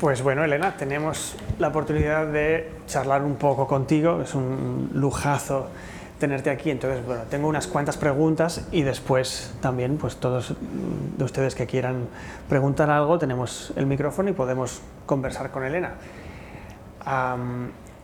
[0.00, 5.66] Pues bueno, Elena, tenemos la oportunidad de charlar un poco contigo, es un lujazo
[6.20, 6.70] tenerte aquí.
[6.70, 10.54] Entonces, bueno, tengo unas cuantas preguntas y después también, pues todos
[11.18, 12.06] de ustedes que quieran
[12.48, 15.94] preguntar algo, tenemos el micrófono y podemos conversar con Elena.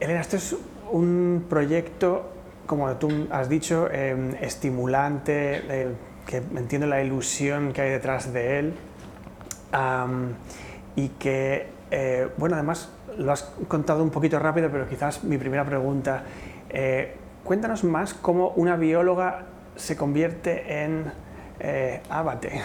[0.01, 0.57] Elena, esto es
[0.91, 2.29] un proyecto,
[2.67, 5.95] como tú has dicho, em, estimulante,
[6.27, 8.75] que entiendo la ilusión que hay detrás de él
[10.97, 15.65] y que, eh, bueno, además lo has contado un poquito rápido, pero quizás mi primera
[15.65, 16.25] pregunta,
[16.71, 21.13] eh, cuéntanos más cómo una bióloga se convierte en
[21.61, 22.61] eh, abate.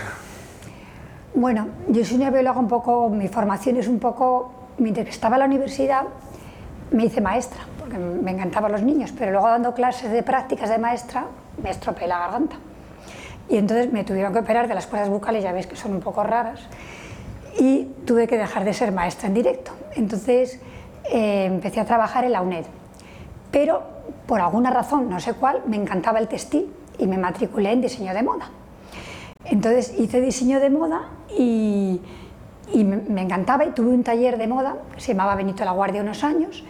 [1.34, 5.40] Bueno, yo soy una bióloga un poco, mi formación es un poco, mientras estaba en
[5.40, 6.04] la universidad
[6.92, 10.78] me hice maestra, porque me encantaban los niños, pero luego dando clases de prácticas de
[10.78, 11.26] maestra
[11.62, 12.58] me estropeé la garganta.
[13.50, 16.00] Y entonces me tuvieron que operar de las cuerdas bucales, ya veis que son un
[16.00, 16.62] poco raras,
[17.60, 19.72] y tuve que dejar de ser maestra en directo.
[19.96, 20.60] Entonces
[21.06, 22.66] eh, empecé a trabajar en la UNED.
[23.52, 23.84] Pero
[24.26, 28.14] por alguna razón, no sé cuál, me encantaba el textil y me matriculé en diseño
[28.14, 28.50] de moda.
[29.46, 32.00] Entonces hice diseño de moda y,
[32.84, 36.64] me encantaba y tuve un taller de moda, se llamaba Benito la Guardia unos años,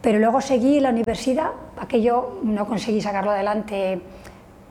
[0.00, 4.00] pero luego seguí la universidad, aquello no conseguí sacarlo adelante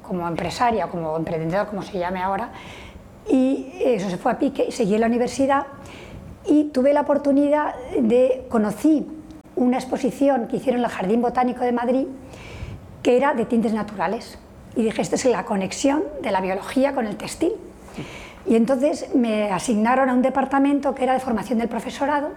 [0.01, 2.49] como empresaria, como emprendedora, como se llame ahora,
[3.29, 5.67] y eso se fue a pique, y seguí la universidad
[6.47, 9.05] y tuve la oportunidad de, conocí
[9.55, 12.07] una exposición que hicieron en el Jardín Botánico de Madrid
[13.03, 14.37] que era de tintes naturales.
[14.75, 17.53] Y dije, esta es la conexión de la biología con el textil.
[18.49, 22.29] Y entonces me asignaron a un departamento que era de formación del profesorado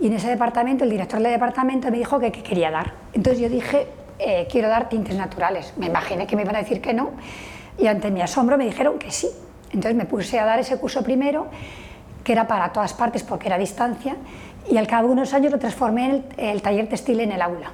[0.00, 2.94] y en ese departamento el director del departamento me dijo que, quería dar.
[3.12, 3.86] Entonces yo dije,
[4.18, 5.72] eh, quiero dar tintes naturales.
[5.76, 7.12] Me imaginé que me iban a decir que no
[7.78, 9.28] y ante mi asombro me dijeron que sí.
[9.66, 11.46] Entonces me puse a dar ese curso primero,
[12.24, 14.16] que era para todas partes porque era a distancia,
[14.68, 17.70] y al cabo de unos años lo transformé en el, taller textil en el aula.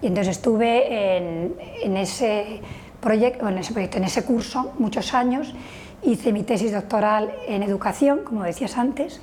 [0.00, 2.60] Y entonces estuve en, ese
[3.00, 5.54] proyecto, en ese proyecto, en ese curso muchos años,
[6.02, 9.20] hice mi tesis doctoral en educación, como decías antes,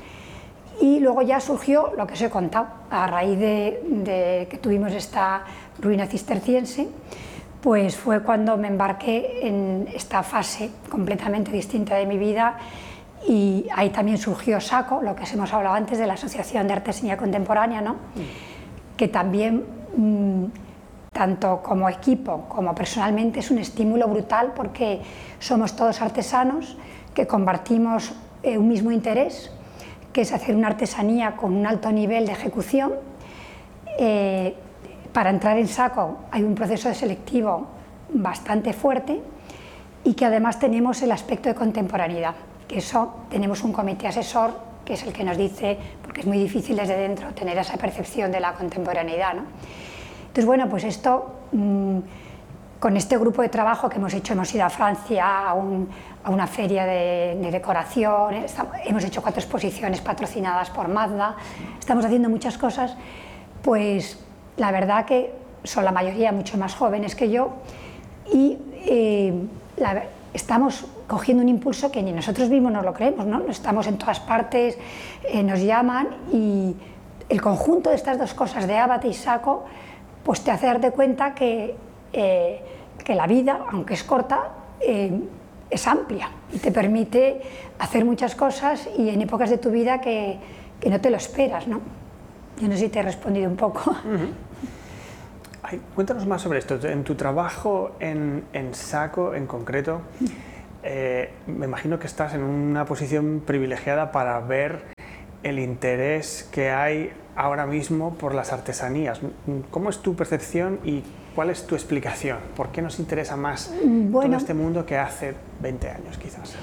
[0.82, 4.94] y luego ya surgió lo que os he contado, a raíz de, de que tuvimos
[4.94, 5.44] esta
[5.80, 6.88] ruina cisterciense,
[7.62, 12.58] pues fue cuando me embarqué en esta fase completamente distinta de mi vida
[13.28, 17.18] y ahí también surgió SACO, lo que hemos hablado antes de la Asociación de Artesanía
[17.18, 17.98] Contemporánea, ¿no?
[18.96, 19.63] que también,
[19.96, 20.46] mm,
[21.12, 25.02] tanto como equipo como personalmente, es un estímulo brutal porque
[25.39, 26.78] somos todos artesanos
[27.13, 29.52] que compartimos eh, un mismo interés,
[30.13, 32.93] que es hacer una artesanía con un alto nivel de ejecución.
[33.98, 34.56] Eh,
[35.12, 37.67] para entrar en SACO hay un proceso de selectivo
[38.13, 39.22] bastante fuerte
[40.04, 42.36] y que además tenemos el aspecto de contemporaneidad
[42.69, 44.52] que eso tenemos un comité asesor
[44.86, 48.32] que es el que nos dice, porque es muy difícil desde dentro tener esa percepción
[48.32, 49.34] de la contemporaneidad.
[49.34, 49.43] ¿no?
[50.39, 51.99] Entonces, bueno, pues esto, mm,
[52.80, 56.86] con este grupo de trabajo que hemos hecho, hemos ido a Francia a, una feria
[56.86, 58.36] de, decoración,
[58.86, 61.36] hemos hecho cuatro exposiciones patrocinadas por Mazda,
[61.78, 62.95] estamos haciendo muchas cosas,
[63.62, 64.17] pues
[64.56, 65.34] la verdad que
[65.65, 67.49] son la mayoría mucho más jóvenes que yo
[68.32, 69.34] y eh,
[70.34, 73.41] estamos cogiendo un impulso que ni nosotros mismos nos lo creemos, ¿no?
[73.49, 74.78] Estamos en todas partes,
[75.28, 76.78] eh, nos llaman y
[77.28, 79.65] el conjunto de estas dos cosas, de abate y saco,
[80.23, 81.75] pues te hace darte cuenta que,
[82.13, 82.62] eh,
[83.03, 85.12] que la vida, aunque es corta, eh,
[85.69, 87.41] es amplia y te permite
[87.77, 90.39] hacer muchas cosas y en épocas de tu vida que,
[90.79, 91.82] que no te lo esperas, ¿no?
[92.60, 93.95] Yo no sé si te he respondido un poco.
[95.95, 96.75] cuéntanos más sobre esto.
[96.88, 100.01] En tu trabajo en, en Saco en concreto,
[100.84, 104.82] eh, me imagino que estás en una posición privilegiada para ver
[105.43, 109.21] el interés que hay ahora mismo por las artesanías.
[109.71, 111.04] ¿Cómo es tu percepción y
[111.36, 112.39] cuál es tu explicación?
[112.56, 113.73] ¿Por qué nos interesa más
[114.12, 116.56] todo este mundo que hace 20 años quizás?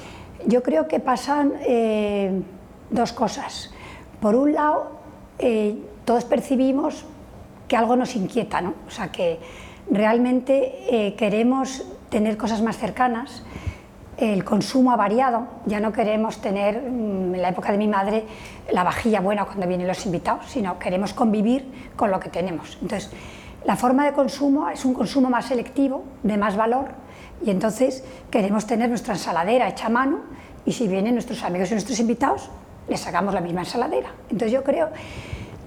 [0.47, 2.43] Yo creo que pasan eh,
[2.91, 3.73] dos cosas.
[4.21, 4.93] Por un lado,
[5.39, 7.05] eh, todos percibimos
[7.69, 8.75] que algo nos inquieta, ¿no?
[8.87, 9.39] O sea, que
[9.91, 13.43] realmente eh, queremos tener cosas más cercanas,
[14.17, 18.25] el consumo ha variado, ya no queremos tener, mm, en la época de mi madre,
[18.73, 22.79] la vajilla buena cuando vienen los invitados, sino queremos convivir con lo que tenemos.
[22.81, 23.11] Entonces,
[23.65, 26.87] la forma de consumo es un consumo más selectivo, de más valor,
[27.45, 30.21] y entonces queremos tener nuestra ensaladera hecha a mano,
[30.65, 32.51] y si vienen nuestros amigos y nuestros invitados,
[32.89, 34.09] les sacamos la misma ensaladera.
[34.31, 34.91] Entonces yo creo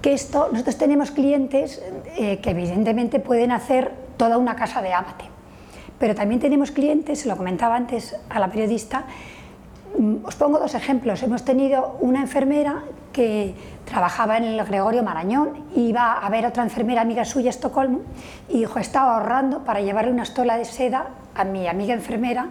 [0.02, 1.82] que esto, nosotros tenemos clientes
[2.16, 5.29] eh, que evidentemente pueden hacer toda una casa de abate,
[6.00, 9.04] pero también tenemos clientes, se lo comentaba antes a la periodista,
[9.98, 11.22] mm, os pongo dos ejemplos.
[11.22, 16.62] Hemos tenido una enfermera que trabajaba en el Gregorio Marañón, iba a ver a otra
[16.62, 18.00] enfermera amiga suya a Estocolmo
[18.48, 22.48] y dijo, estaba ahorrando para llevarle una estola de seda a mi amiga enfermera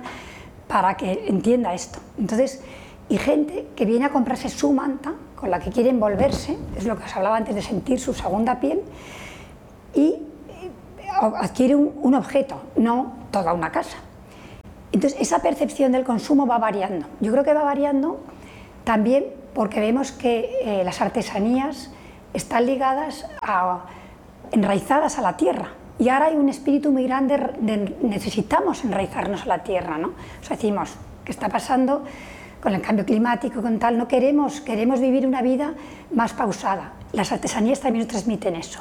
[0.67, 1.97] para que entienda esto.
[2.19, 2.61] Entonces,
[3.09, 6.95] y gente que viene a comprarse su manta con la que quiere envolverse, es lo
[6.95, 8.81] que os hablaba antes de sentir su segunda piel,
[9.95, 10.28] y
[11.11, 13.97] adquiere un, objeto, no toda una casa.
[14.91, 17.05] Entonces, esa percepción del consumo va variando.
[17.19, 18.19] Yo creo que va variando
[18.83, 21.91] también porque vemos que eh, las artesanías
[22.33, 23.85] están ligadas a,
[24.51, 25.69] enraizadas a la tierra.
[25.99, 30.09] Y ahora hay un espíritu muy grande de necesitamos enraizarnos a la tierra, ¿no?
[30.09, 30.95] O sea, decimos,
[31.25, 32.03] ¿qué está pasando
[32.61, 33.97] con el cambio climático, con tal?
[33.97, 35.73] No queremos, queremos vivir una vida
[36.13, 36.93] más pausada.
[37.11, 38.79] Las artesanías también nos transmiten eso.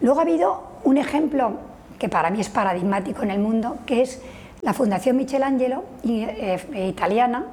[0.00, 1.58] Luego ha habido un ejemplo
[1.98, 4.20] que para mí es paradigmático en el mundo, que es
[4.60, 7.46] la Fundación Michelangelo, eh, italiana,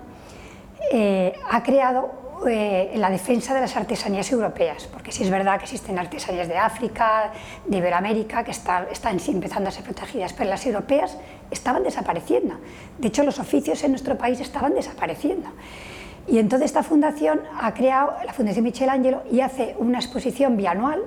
[0.91, 2.11] eh, ha creado
[2.47, 6.57] eh, la defensa de las artesanías europeas, porque sí es verdad que existen artesanías de
[6.57, 7.31] África,
[7.65, 8.87] de Iberoamérica, que están
[9.27, 11.17] empezando a ser protegidas, pero las europeas
[11.51, 12.55] estaban desapareciendo.
[12.97, 15.49] De hecho, los oficios en nuestro país estaban desapareciendo.
[16.27, 21.01] Y entonces esta fundación ha creado, la Fundación Michelangelo, y hace una exposición bianual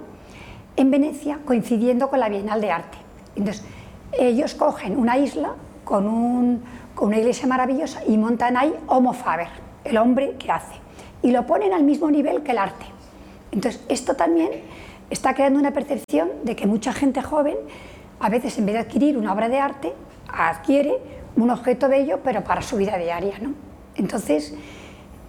[0.76, 2.98] en Venecia coincidiendo con la Bienal de Arte.
[3.36, 3.64] Entonces,
[4.18, 5.54] ellos cogen una isla
[5.84, 6.62] con,
[7.00, 9.48] una iglesia maravillosa y montan ahí Homo Faber,
[9.84, 10.74] el hombre que hace,
[11.22, 12.86] y lo ponen al mismo nivel que el arte.
[13.50, 14.50] Entonces, esto también
[15.10, 17.56] está creando una percepción de que mucha gente joven,
[18.20, 19.92] a veces en vez de adquirir una obra de arte,
[20.28, 20.98] adquiere
[21.36, 23.38] un objeto bello, pero para su vida diaria.
[23.40, 23.52] ¿no?
[23.96, 24.54] Entonces,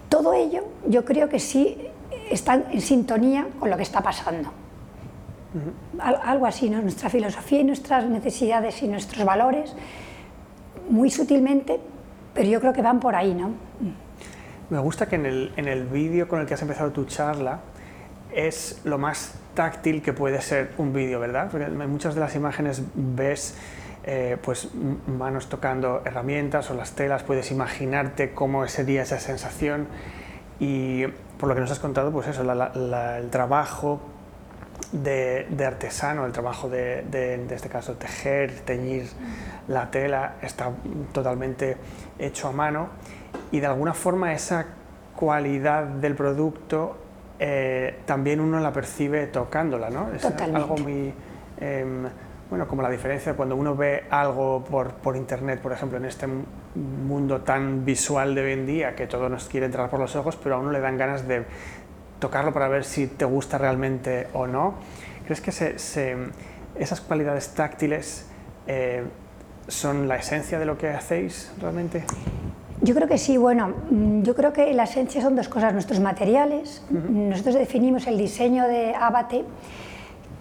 [0.08, 1.76] todo ello yo creo que sí
[2.30, 4.50] está en sintonía con lo que está pasando
[6.00, 6.82] algo así, ¿no?
[6.82, 9.74] nuestra filosofía y nuestras necesidades y nuestros valores,
[10.88, 11.80] muy sutilmente,
[12.34, 13.34] pero yo creo que van por ahí.
[13.34, 13.50] ¿no?
[14.70, 17.60] Me gusta que en el, en el vídeo con el que has empezado tu charla
[18.32, 21.48] es lo más táctil que puede ser un vídeo, ¿verdad?
[21.50, 23.54] Porque en muchas de las imágenes ves
[24.06, 24.68] eh, pues
[25.06, 29.86] manos tocando herramientas o las telas, puedes imaginarte cómo sería esa sensación
[30.60, 31.06] y
[31.38, 34.00] por lo que nos has contado, pues eso, el trabajo
[34.92, 37.00] de, artesano, el trabajo de,
[37.34, 39.06] en este caso, tejer, teñir
[39.68, 40.70] la tela, está
[41.12, 41.76] totalmente
[42.18, 42.88] hecho a mano
[43.50, 44.66] y de alguna forma esa
[45.16, 46.98] cualidad del producto
[47.38, 50.12] eh, también uno la percibe tocándola, ¿no?
[50.12, 51.12] Es algo muy...
[51.60, 52.08] Em,
[52.50, 56.28] bueno, como la diferencia cuando uno ve algo por, por, internet, por ejemplo, en este
[56.74, 60.36] mundo tan visual de hoy en día, que todo nos quiere entrar por los ojos,
[60.36, 61.44] pero a uno le dan ganas de,
[62.18, 64.74] tocarlo para ver si te gusta realmente o no.
[65.26, 68.26] ¿Crees que esas cualidades táctiles
[68.66, 69.04] eh,
[69.68, 72.04] son la esencia de lo que hacéis realmente?
[72.82, 76.00] Yo creo que sí, bueno, mm, yo creo que la esencia son dos cosas, nuestros
[76.00, 79.44] materiales, nosotros definimos el diseño de Abate,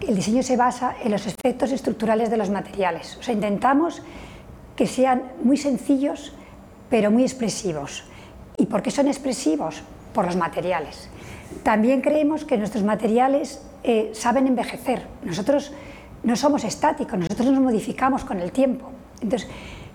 [0.02, 4.02] el diseño se basa en los efectos estructurales de los materiales, o sea, intentamos
[4.76, 6.34] que sean muy sencillos,
[6.90, 8.04] pero muy expresivos.
[8.58, 9.82] ¿Y por qué son expresivos?
[10.14, 11.10] Por los materiales.
[11.64, 15.08] También creemos que nuestros materiales eh, saben envejecer.
[15.24, 15.72] Nosotros
[16.24, 18.92] no somos estáticos, nosotros nos modificamos con el tiempo.
[19.22, 19.50] Entonces,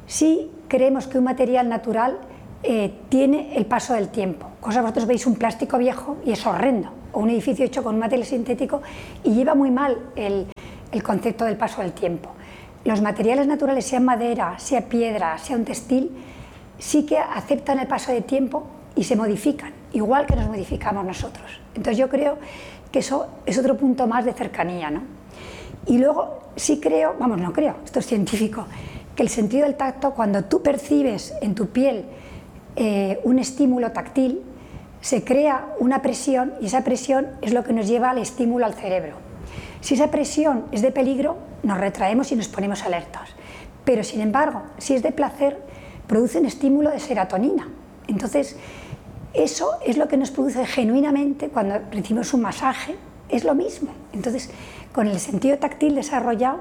[0.07, 2.19] sí creemos que un material natural
[2.63, 4.49] eh, tiene el paso del tiempo.
[4.61, 8.01] Cosa vosotros veis un plástico viejo y es horrendo, o un edificio hecho con un
[8.01, 8.83] material sintético
[9.23, 10.49] y lleva muy mal el,
[11.03, 12.31] concepto del paso del tiempo.
[12.85, 16.11] Los materiales naturales, sea madera, sea piedra, sea un textil,
[16.79, 18.67] sí que aceptan el paso del tiempo
[18.99, 21.61] y se modifican, igual que nos modificamos nosotros.
[21.77, 22.37] Entonces yo creo
[22.91, 24.91] que eso es otro punto más de cercanía.
[24.91, 25.03] ¿no?
[25.87, 28.67] Y luego sí creo, vamos, no creo, esto es científico,
[29.15, 32.07] que el sentido del tacto, cuando tú percibes en tu piel
[32.75, 34.43] eh, un estímulo táctil,
[35.01, 38.75] se crea una presión y esa presión es lo que nos lleva al estímulo al
[38.75, 39.15] cerebro.
[39.81, 43.31] Si esa presión es de peligro, nos retraemos y nos ponemos alertas.
[43.85, 45.63] Pero sin embargo, si es de placer,
[46.09, 47.69] produce un estímulo de serotonina.
[48.09, 48.57] Entonces,
[49.35, 52.97] eso es lo que nos produce genuinamente cuando recibimos un masaje,
[53.29, 53.91] es lo mismo.
[54.13, 54.51] Entonces,
[54.93, 56.61] con el sentido táctil desarrollado,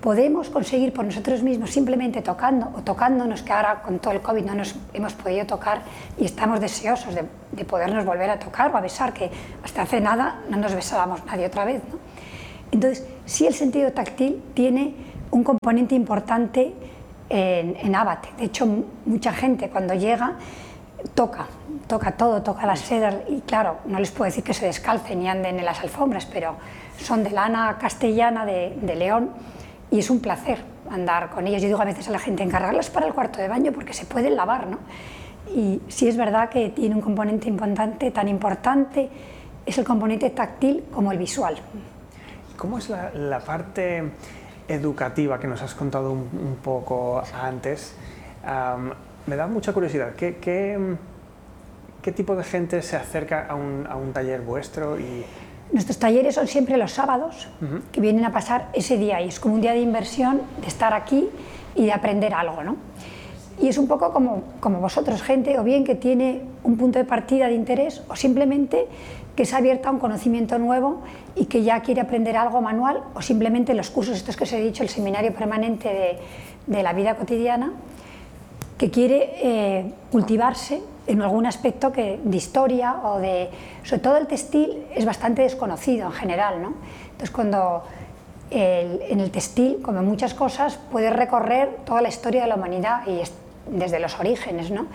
[0.00, 4.44] podemos conseguir por nosotros mismos simplemente tocando o tocándonos, que ahora con todo el COVID
[4.44, 5.82] no nos hemos podido tocar
[6.18, 9.30] y estamos deseosos de, de podernos volver a tocar o a besar, que
[9.64, 11.82] hasta hace nada no nos besábamos nadie otra vez.
[11.90, 11.98] ¿no?
[12.70, 14.94] Entonces, sí el sentido táctil tiene
[15.30, 16.72] un componente importante
[17.30, 18.28] en Abate.
[18.38, 18.66] De hecho,
[19.04, 20.36] mucha gente cuando llega
[21.14, 21.46] toca,
[21.88, 25.28] toca todo, toca las sedas y claro, no les puedo decir que se descalcen y
[25.28, 26.56] anden en las alfombras, pero
[26.98, 29.30] son de lana castellana de, de León
[29.90, 30.58] y es un placer
[30.90, 31.62] andar con ellos.
[31.62, 34.04] Yo digo a veces a la gente encargarlas para el cuarto de baño porque se
[34.06, 34.78] pueden lavar, ¿no?
[35.54, 39.08] Y sí es verdad que tiene un componente importante, tan importante
[39.64, 41.56] es el componente táctil como el visual.
[42.56, 44.12] ¿Cómo es la, la parte
[44.66, 47.94] educativa que nos has contado un, un poco antes?
[48.44, 48.90] Um,
[49.26, 50.14] me da mucha curiosidad.
[50.16, 50.96] ¿Qué, qué,
[52.02, 54.98] qué tipo de gente se acerca a un, a un taller vuestro?
[54.98, 55.24] Y...
[55.72, 57.82] Nuestros talleres son siempre los sábados, uh -huh.
[57.92, 60.94] que vienen a pasar ese día y es como un día de inversión, de estar
[60.94, 61.28] aquí
[61.74, 62.62] y de aprender algo.
[62.62, 62.76] ¿no?
[63.60, 67.04] Y es un poco como, como vosotros, gente o bien que tiene un punto de
[67.04, 68.86] partida de interés o simplemente
[69.34, 71.02] que se ha abierto a un conocimiento nuevo
[71.36, 74.60] y que ya quiere aprender algo manual o simplemente los cursos estos que os he
[74.60, 76.18] dicho, el seminario permanente de,
[76.66, 77.72] de la vida cotidiana,
[78.78, 83.50] que quiere eh, cultivarse en algún aspecto que, de historia o de...
[83.82, 86.74] Sobre todo el textil es bastante desconocido en general, ¿no?
[87.04, 87.82] Entonces cuando
[88.50, 93.06] en el textil, como en muchas cosas, puedes recorrer toda la historia de la humanidad
[93.06, 93.32] y es,
[93.70, 94.86] desde los orígenes, ¿no?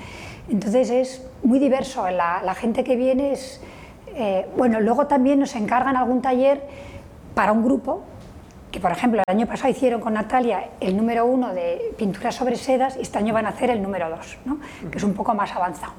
[0.50, 3.62] Entonces es muy diverso, la, la gente que viene es...
[4.16, 6.62] Eh, bueno, luego también nos encargan algún taller
[7.34, 8.04] para un grupo,
[8.74, 12.56] que por ejemplo el año pasado hicieron con Natalia el número uno de pintura sobre
[12.56, 14.58] sedas y este año van a hacer el número dos, ¿no?
[14.90, 15.94] que es un poco más avanzado.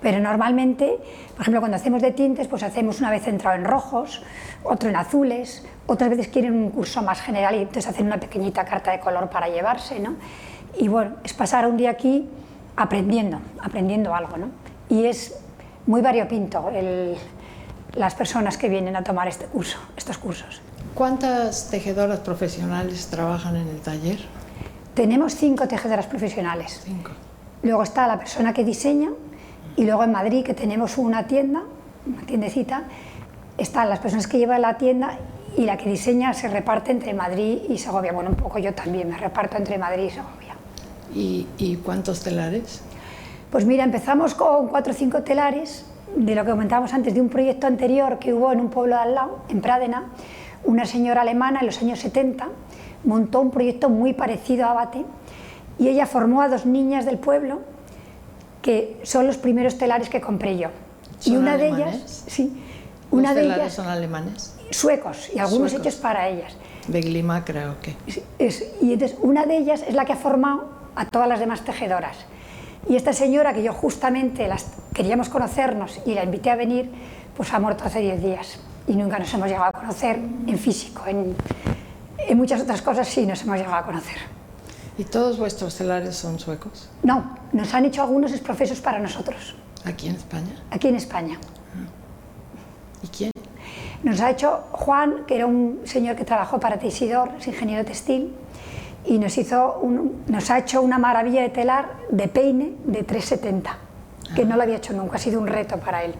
[0.00, 0.96] Pero normalmente,
[1.32, 4.22] por ejemplo, cuando hacemos de tintes, pues hacemos una vez centrado en rojos,
[4.64, 8.64] otro en azules, otras veces quieren un curso más general y entonces hacen una pequeñita
[8.64, 10.14] carta de color para llevarse, ¿no?
[10.78, 12.26] Y bueno, es pasar un día aquí
[12.76, 14.48] aprendiendo, aprendiendo algo, ¿no?
[14.88, 15.38] Y es
[15.86, 16.70] muy variopinto
[17.94, 20.62] las personas que vienen a tomar este curso, estos cursos.
[20.96, 24.18] ¿Cuántas tejedoras profesionales trabajan en el taller?
[24.94, 26.80] Tenemos cinco tejedoras profesionales.
[26.82, 27.10] Cinco.
[27.62, 29.10] Luego está la persona que diseña
[29.76, 31.64] y luego en Madrid, que tenemos una tienda,
[32.06, 32.84] una tiendecita,
[33.58, 35.18] están las personas que llevan la tienda
[35.54, 38.12] y la que diseña se reparte entre Madrid y Segovia.
[38.14, 40.54] Bueno, un poco yo también me reparto entre Madrid y Segovia.
[41.14, 42.80] ¿Y, y cuántos telares?
[43.50, 45.84] Pues mira, empezamos con cuatro o cinco telares,
[46.16, 49.02] de lo que comentábamos antes, de un proyecto anterior que hubo en un pueblo de
[49.02, 50.04] al lado, en Pradena,
[50.64, 52.48] una señora alemana en los años 70
[53.04, 55.04] montó un proyecto muy parecido a Abate
[55.78, 57.60] y ella formó a dos niñas del pueblo
[58.62, 60.68] que son los primeros telares que compré yo.
[61.24, 61.86] y una alemanes?
[61.86, 62.62] de ellas, sí,
[63.10, 64.56] una ¿Los de ellas son alemanes?
[64.70, 65.86] suecos y algunos Suecos.
[65.86, 66.56] hechos para ellas.
[66.88, 67.94] De Glima creo que.
[68.06, 71.38] Es- es- y entonces una de ellas es la que ha formado a todas las
[71.40, 72.16] demás tejedoras.
[72.88, 76.90] Y esta señora, que yo justamente las queríamos conocernos y la invité a venir,
[77.36, 80.16] pues ha muerto hace 10 días y nunca nos hemos llegado a conocer
[80.46, 81.02] en físico.
[81.06, 81.34] En,
[82.18, 84.16] en muchas otras cosas sí nos hemos llegado a conocer.
[84.98, 86.88] ¿Y todos vuestros telares son suecos?
[87.02, 90.50] No, nos han hecho algunos exprofesos para nosotros, ¿Aquí en España?
[90.70, 91.38] aquí en España.
[93.02, 93.30] ¿Y quién?
[94.02, 98.32] Nos ha hecho Juan, que era un señor que trabajó para Teisidor, es ingeniero textil,
[99.04, 103.76] y nos, hizo un- nos ha hecho una maravilla de telar de peine de 370,
[104.34, 106.14] que no lo había hecho nunca, ha sido un reto para él.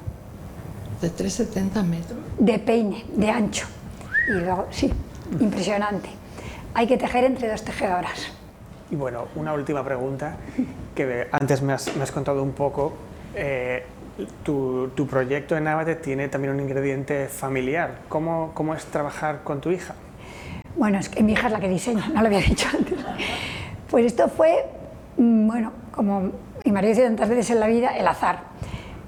[1.01, 2.19] ¿De 370 metros?
[2.39, 3.67] De peine, de ancho.
[4.29, 4.93] Y luego, sí,
[5.41, 6.09] impresionante.
[6.75, 8.33] Hay que tejer entre dos tejedoras.
[8.91, 10.37] Y bueno, una última pregunta,
[10.95, 12.93] que antes me has, me has contado un poco.
[13.35, 13.85] eh,
[14.45, 17.99] tu, tu proyecto en Abate tiene también un ingrediente familiar.
[18.09, 19.95] ¿Cómo, ¿Cómo es trabajar con tu hija?
[20.77, 22.99] Bueno, es que mi hija es la que diseña, no lo había dicho antes.
[23.91, 24.65] Pues esto fue,
[25.19, 26.33] mm, bueno, como
[26.65, 28.41] mi marido dice tantas veces en la vida, el azar.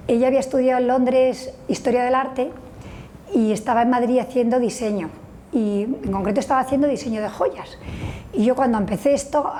[0.08, 2.50] Ella había estudiado en Londres Historia del Arte
[3.34, 5.10] y estaba en Madrid haciendo diseño.
[5.52, 7.78] Y en concreto estaba haciendo diseño de joyas.
[8.32, 9.50] Y yo cuando empecé esto,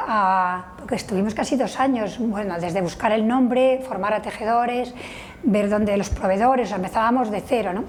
[0.77, 4.95] porque estuvimos casi dos años, bueno, desde buscar el nombre, formar a tejedores,
[5.43, 7.85] ver dónde los proveedores, empezábamos de cero, ¿no?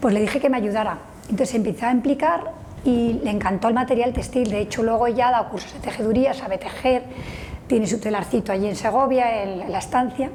[0.00, 0.98] Pues le dije que me ayudara.
[1.30, 2.52] Entonces empezó a implicar
[2.84, 4.50] y le encantó el material textil.
[4.50, 7.04] De hecho, luego ya dado cursos de tejeduría, sabe tejer,
[7.66, 10.30] tiene su telarcito allí en Segovia, en la estancia.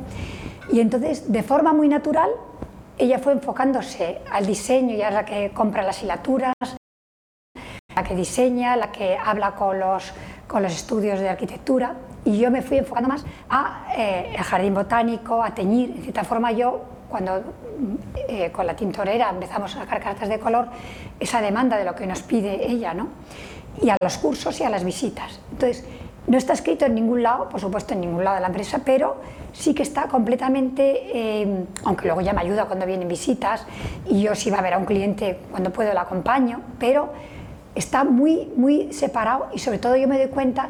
[0.72, 2.30] Y entonces, de forma muy natural,
[2.98, 6.54] ella fue enfocándose al diseño, ya es la que compra las hilaturas,
[7.96, 10.14] la que diseña, la que habla con los,
[10.48, 14.74] con los estudios de arquitectura y yo me fui enfocando más a eh, el jardín
[14.74, 15.92] botánico, a teñir.
[15.92, 17.44] En cierta forma yo, cuando
[18.28, 20.68] eh, con la tintorera empezamos a sacar cartas de color,
[21.20, 23.08] esa demanda de lo que nos pide ella, ¿no?
[23.82, 25.40] y a los cursos y a las visitas.
[25.52, 25.86] Entonces,
[26.28, 29.18] no está escrito en ningún lado, por supuesto en ningún lado de la empresa, pero
[29.54, 33.66] sí que está completamente, eh, aunque luego ya me ayuda cuando vienen visitas
[34.08, 37.12] y yo si va a ver a un cliente cuando puedo lo acompaño, pero
[37.76, 40.70] está muy, muy separado y sobre todo yo me doy cuenta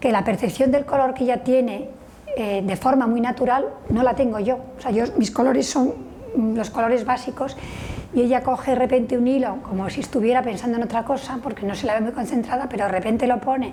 [0.00, 1.88] que la percepción del color que ella tiene
[2.36, 4.58] eh, de forma muy natural no la tengo yo.
[4.78, 5.94] O sea, yo, mis colores son
[6.36, 7.56] los colores básicos
[8.14, 11.66] y ella coge de repente un hilo como si estuviera pensando en otra cosa porque
[11.66, 13.72] no se la ve muy concentrada, pero de repente lo pone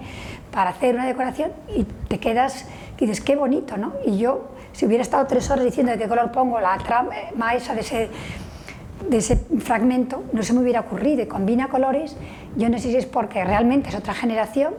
[0.51, 2.65] para hacer una decoración y te quedas
[2.97, 3.93] y dices, qué bonito, ¿no?
[4.05, 7.73] Y yo, si hubiera estado tres horas diciendo de qué color pongo la trama esa
[7.73, 8.09] de ese,
[9.09, 12.15] de ese fragmento, no se me hubiera ocurrido y combina colores,
[12.55, 14.73] yo no sé si es porque realmente es otra generación,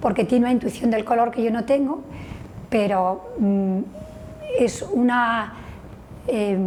[0.00, 2.02] porque tiene una intuición del color que yo no tengo,
[2.68, 3.78] pero mm,
[4.58, 5.54] es una,
[6.26, 6.58] eh,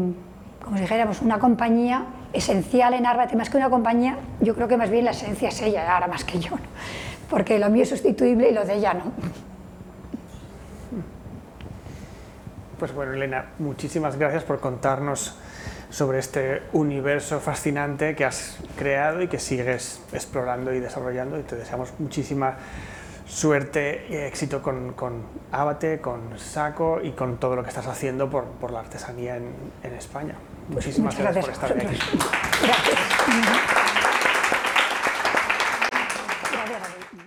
[0.64, 4.78] como si dijéramos, una compañía esencial en Arbate, más que una compañía, yo creo que
[4.78, 6.52] más bien la esencia es ella, ahora más que yo,
[7.30, 9.12] porque lo mío es sustituible y lo de ella no.
[12.80, 15.36] Pues bueno, Elena, muchísimas gracias por contarnos
[15.90, 21.56] sobre este universo fascinante que has creado y que sigues explorando y desarrollando y te
[21.56, 22.58] deseamos muchísima
[23.26, 28.30] suerte y éxito con, con Abate, con Saco y con todo lo que estás haciendo
[28.30, 29.54] por, por la artesanía en,
[29.84, 30.36] en España.
[30.70, 31.86] Muchísimas gracias, por estar aquí.
[32.62, 33.87] Gracias.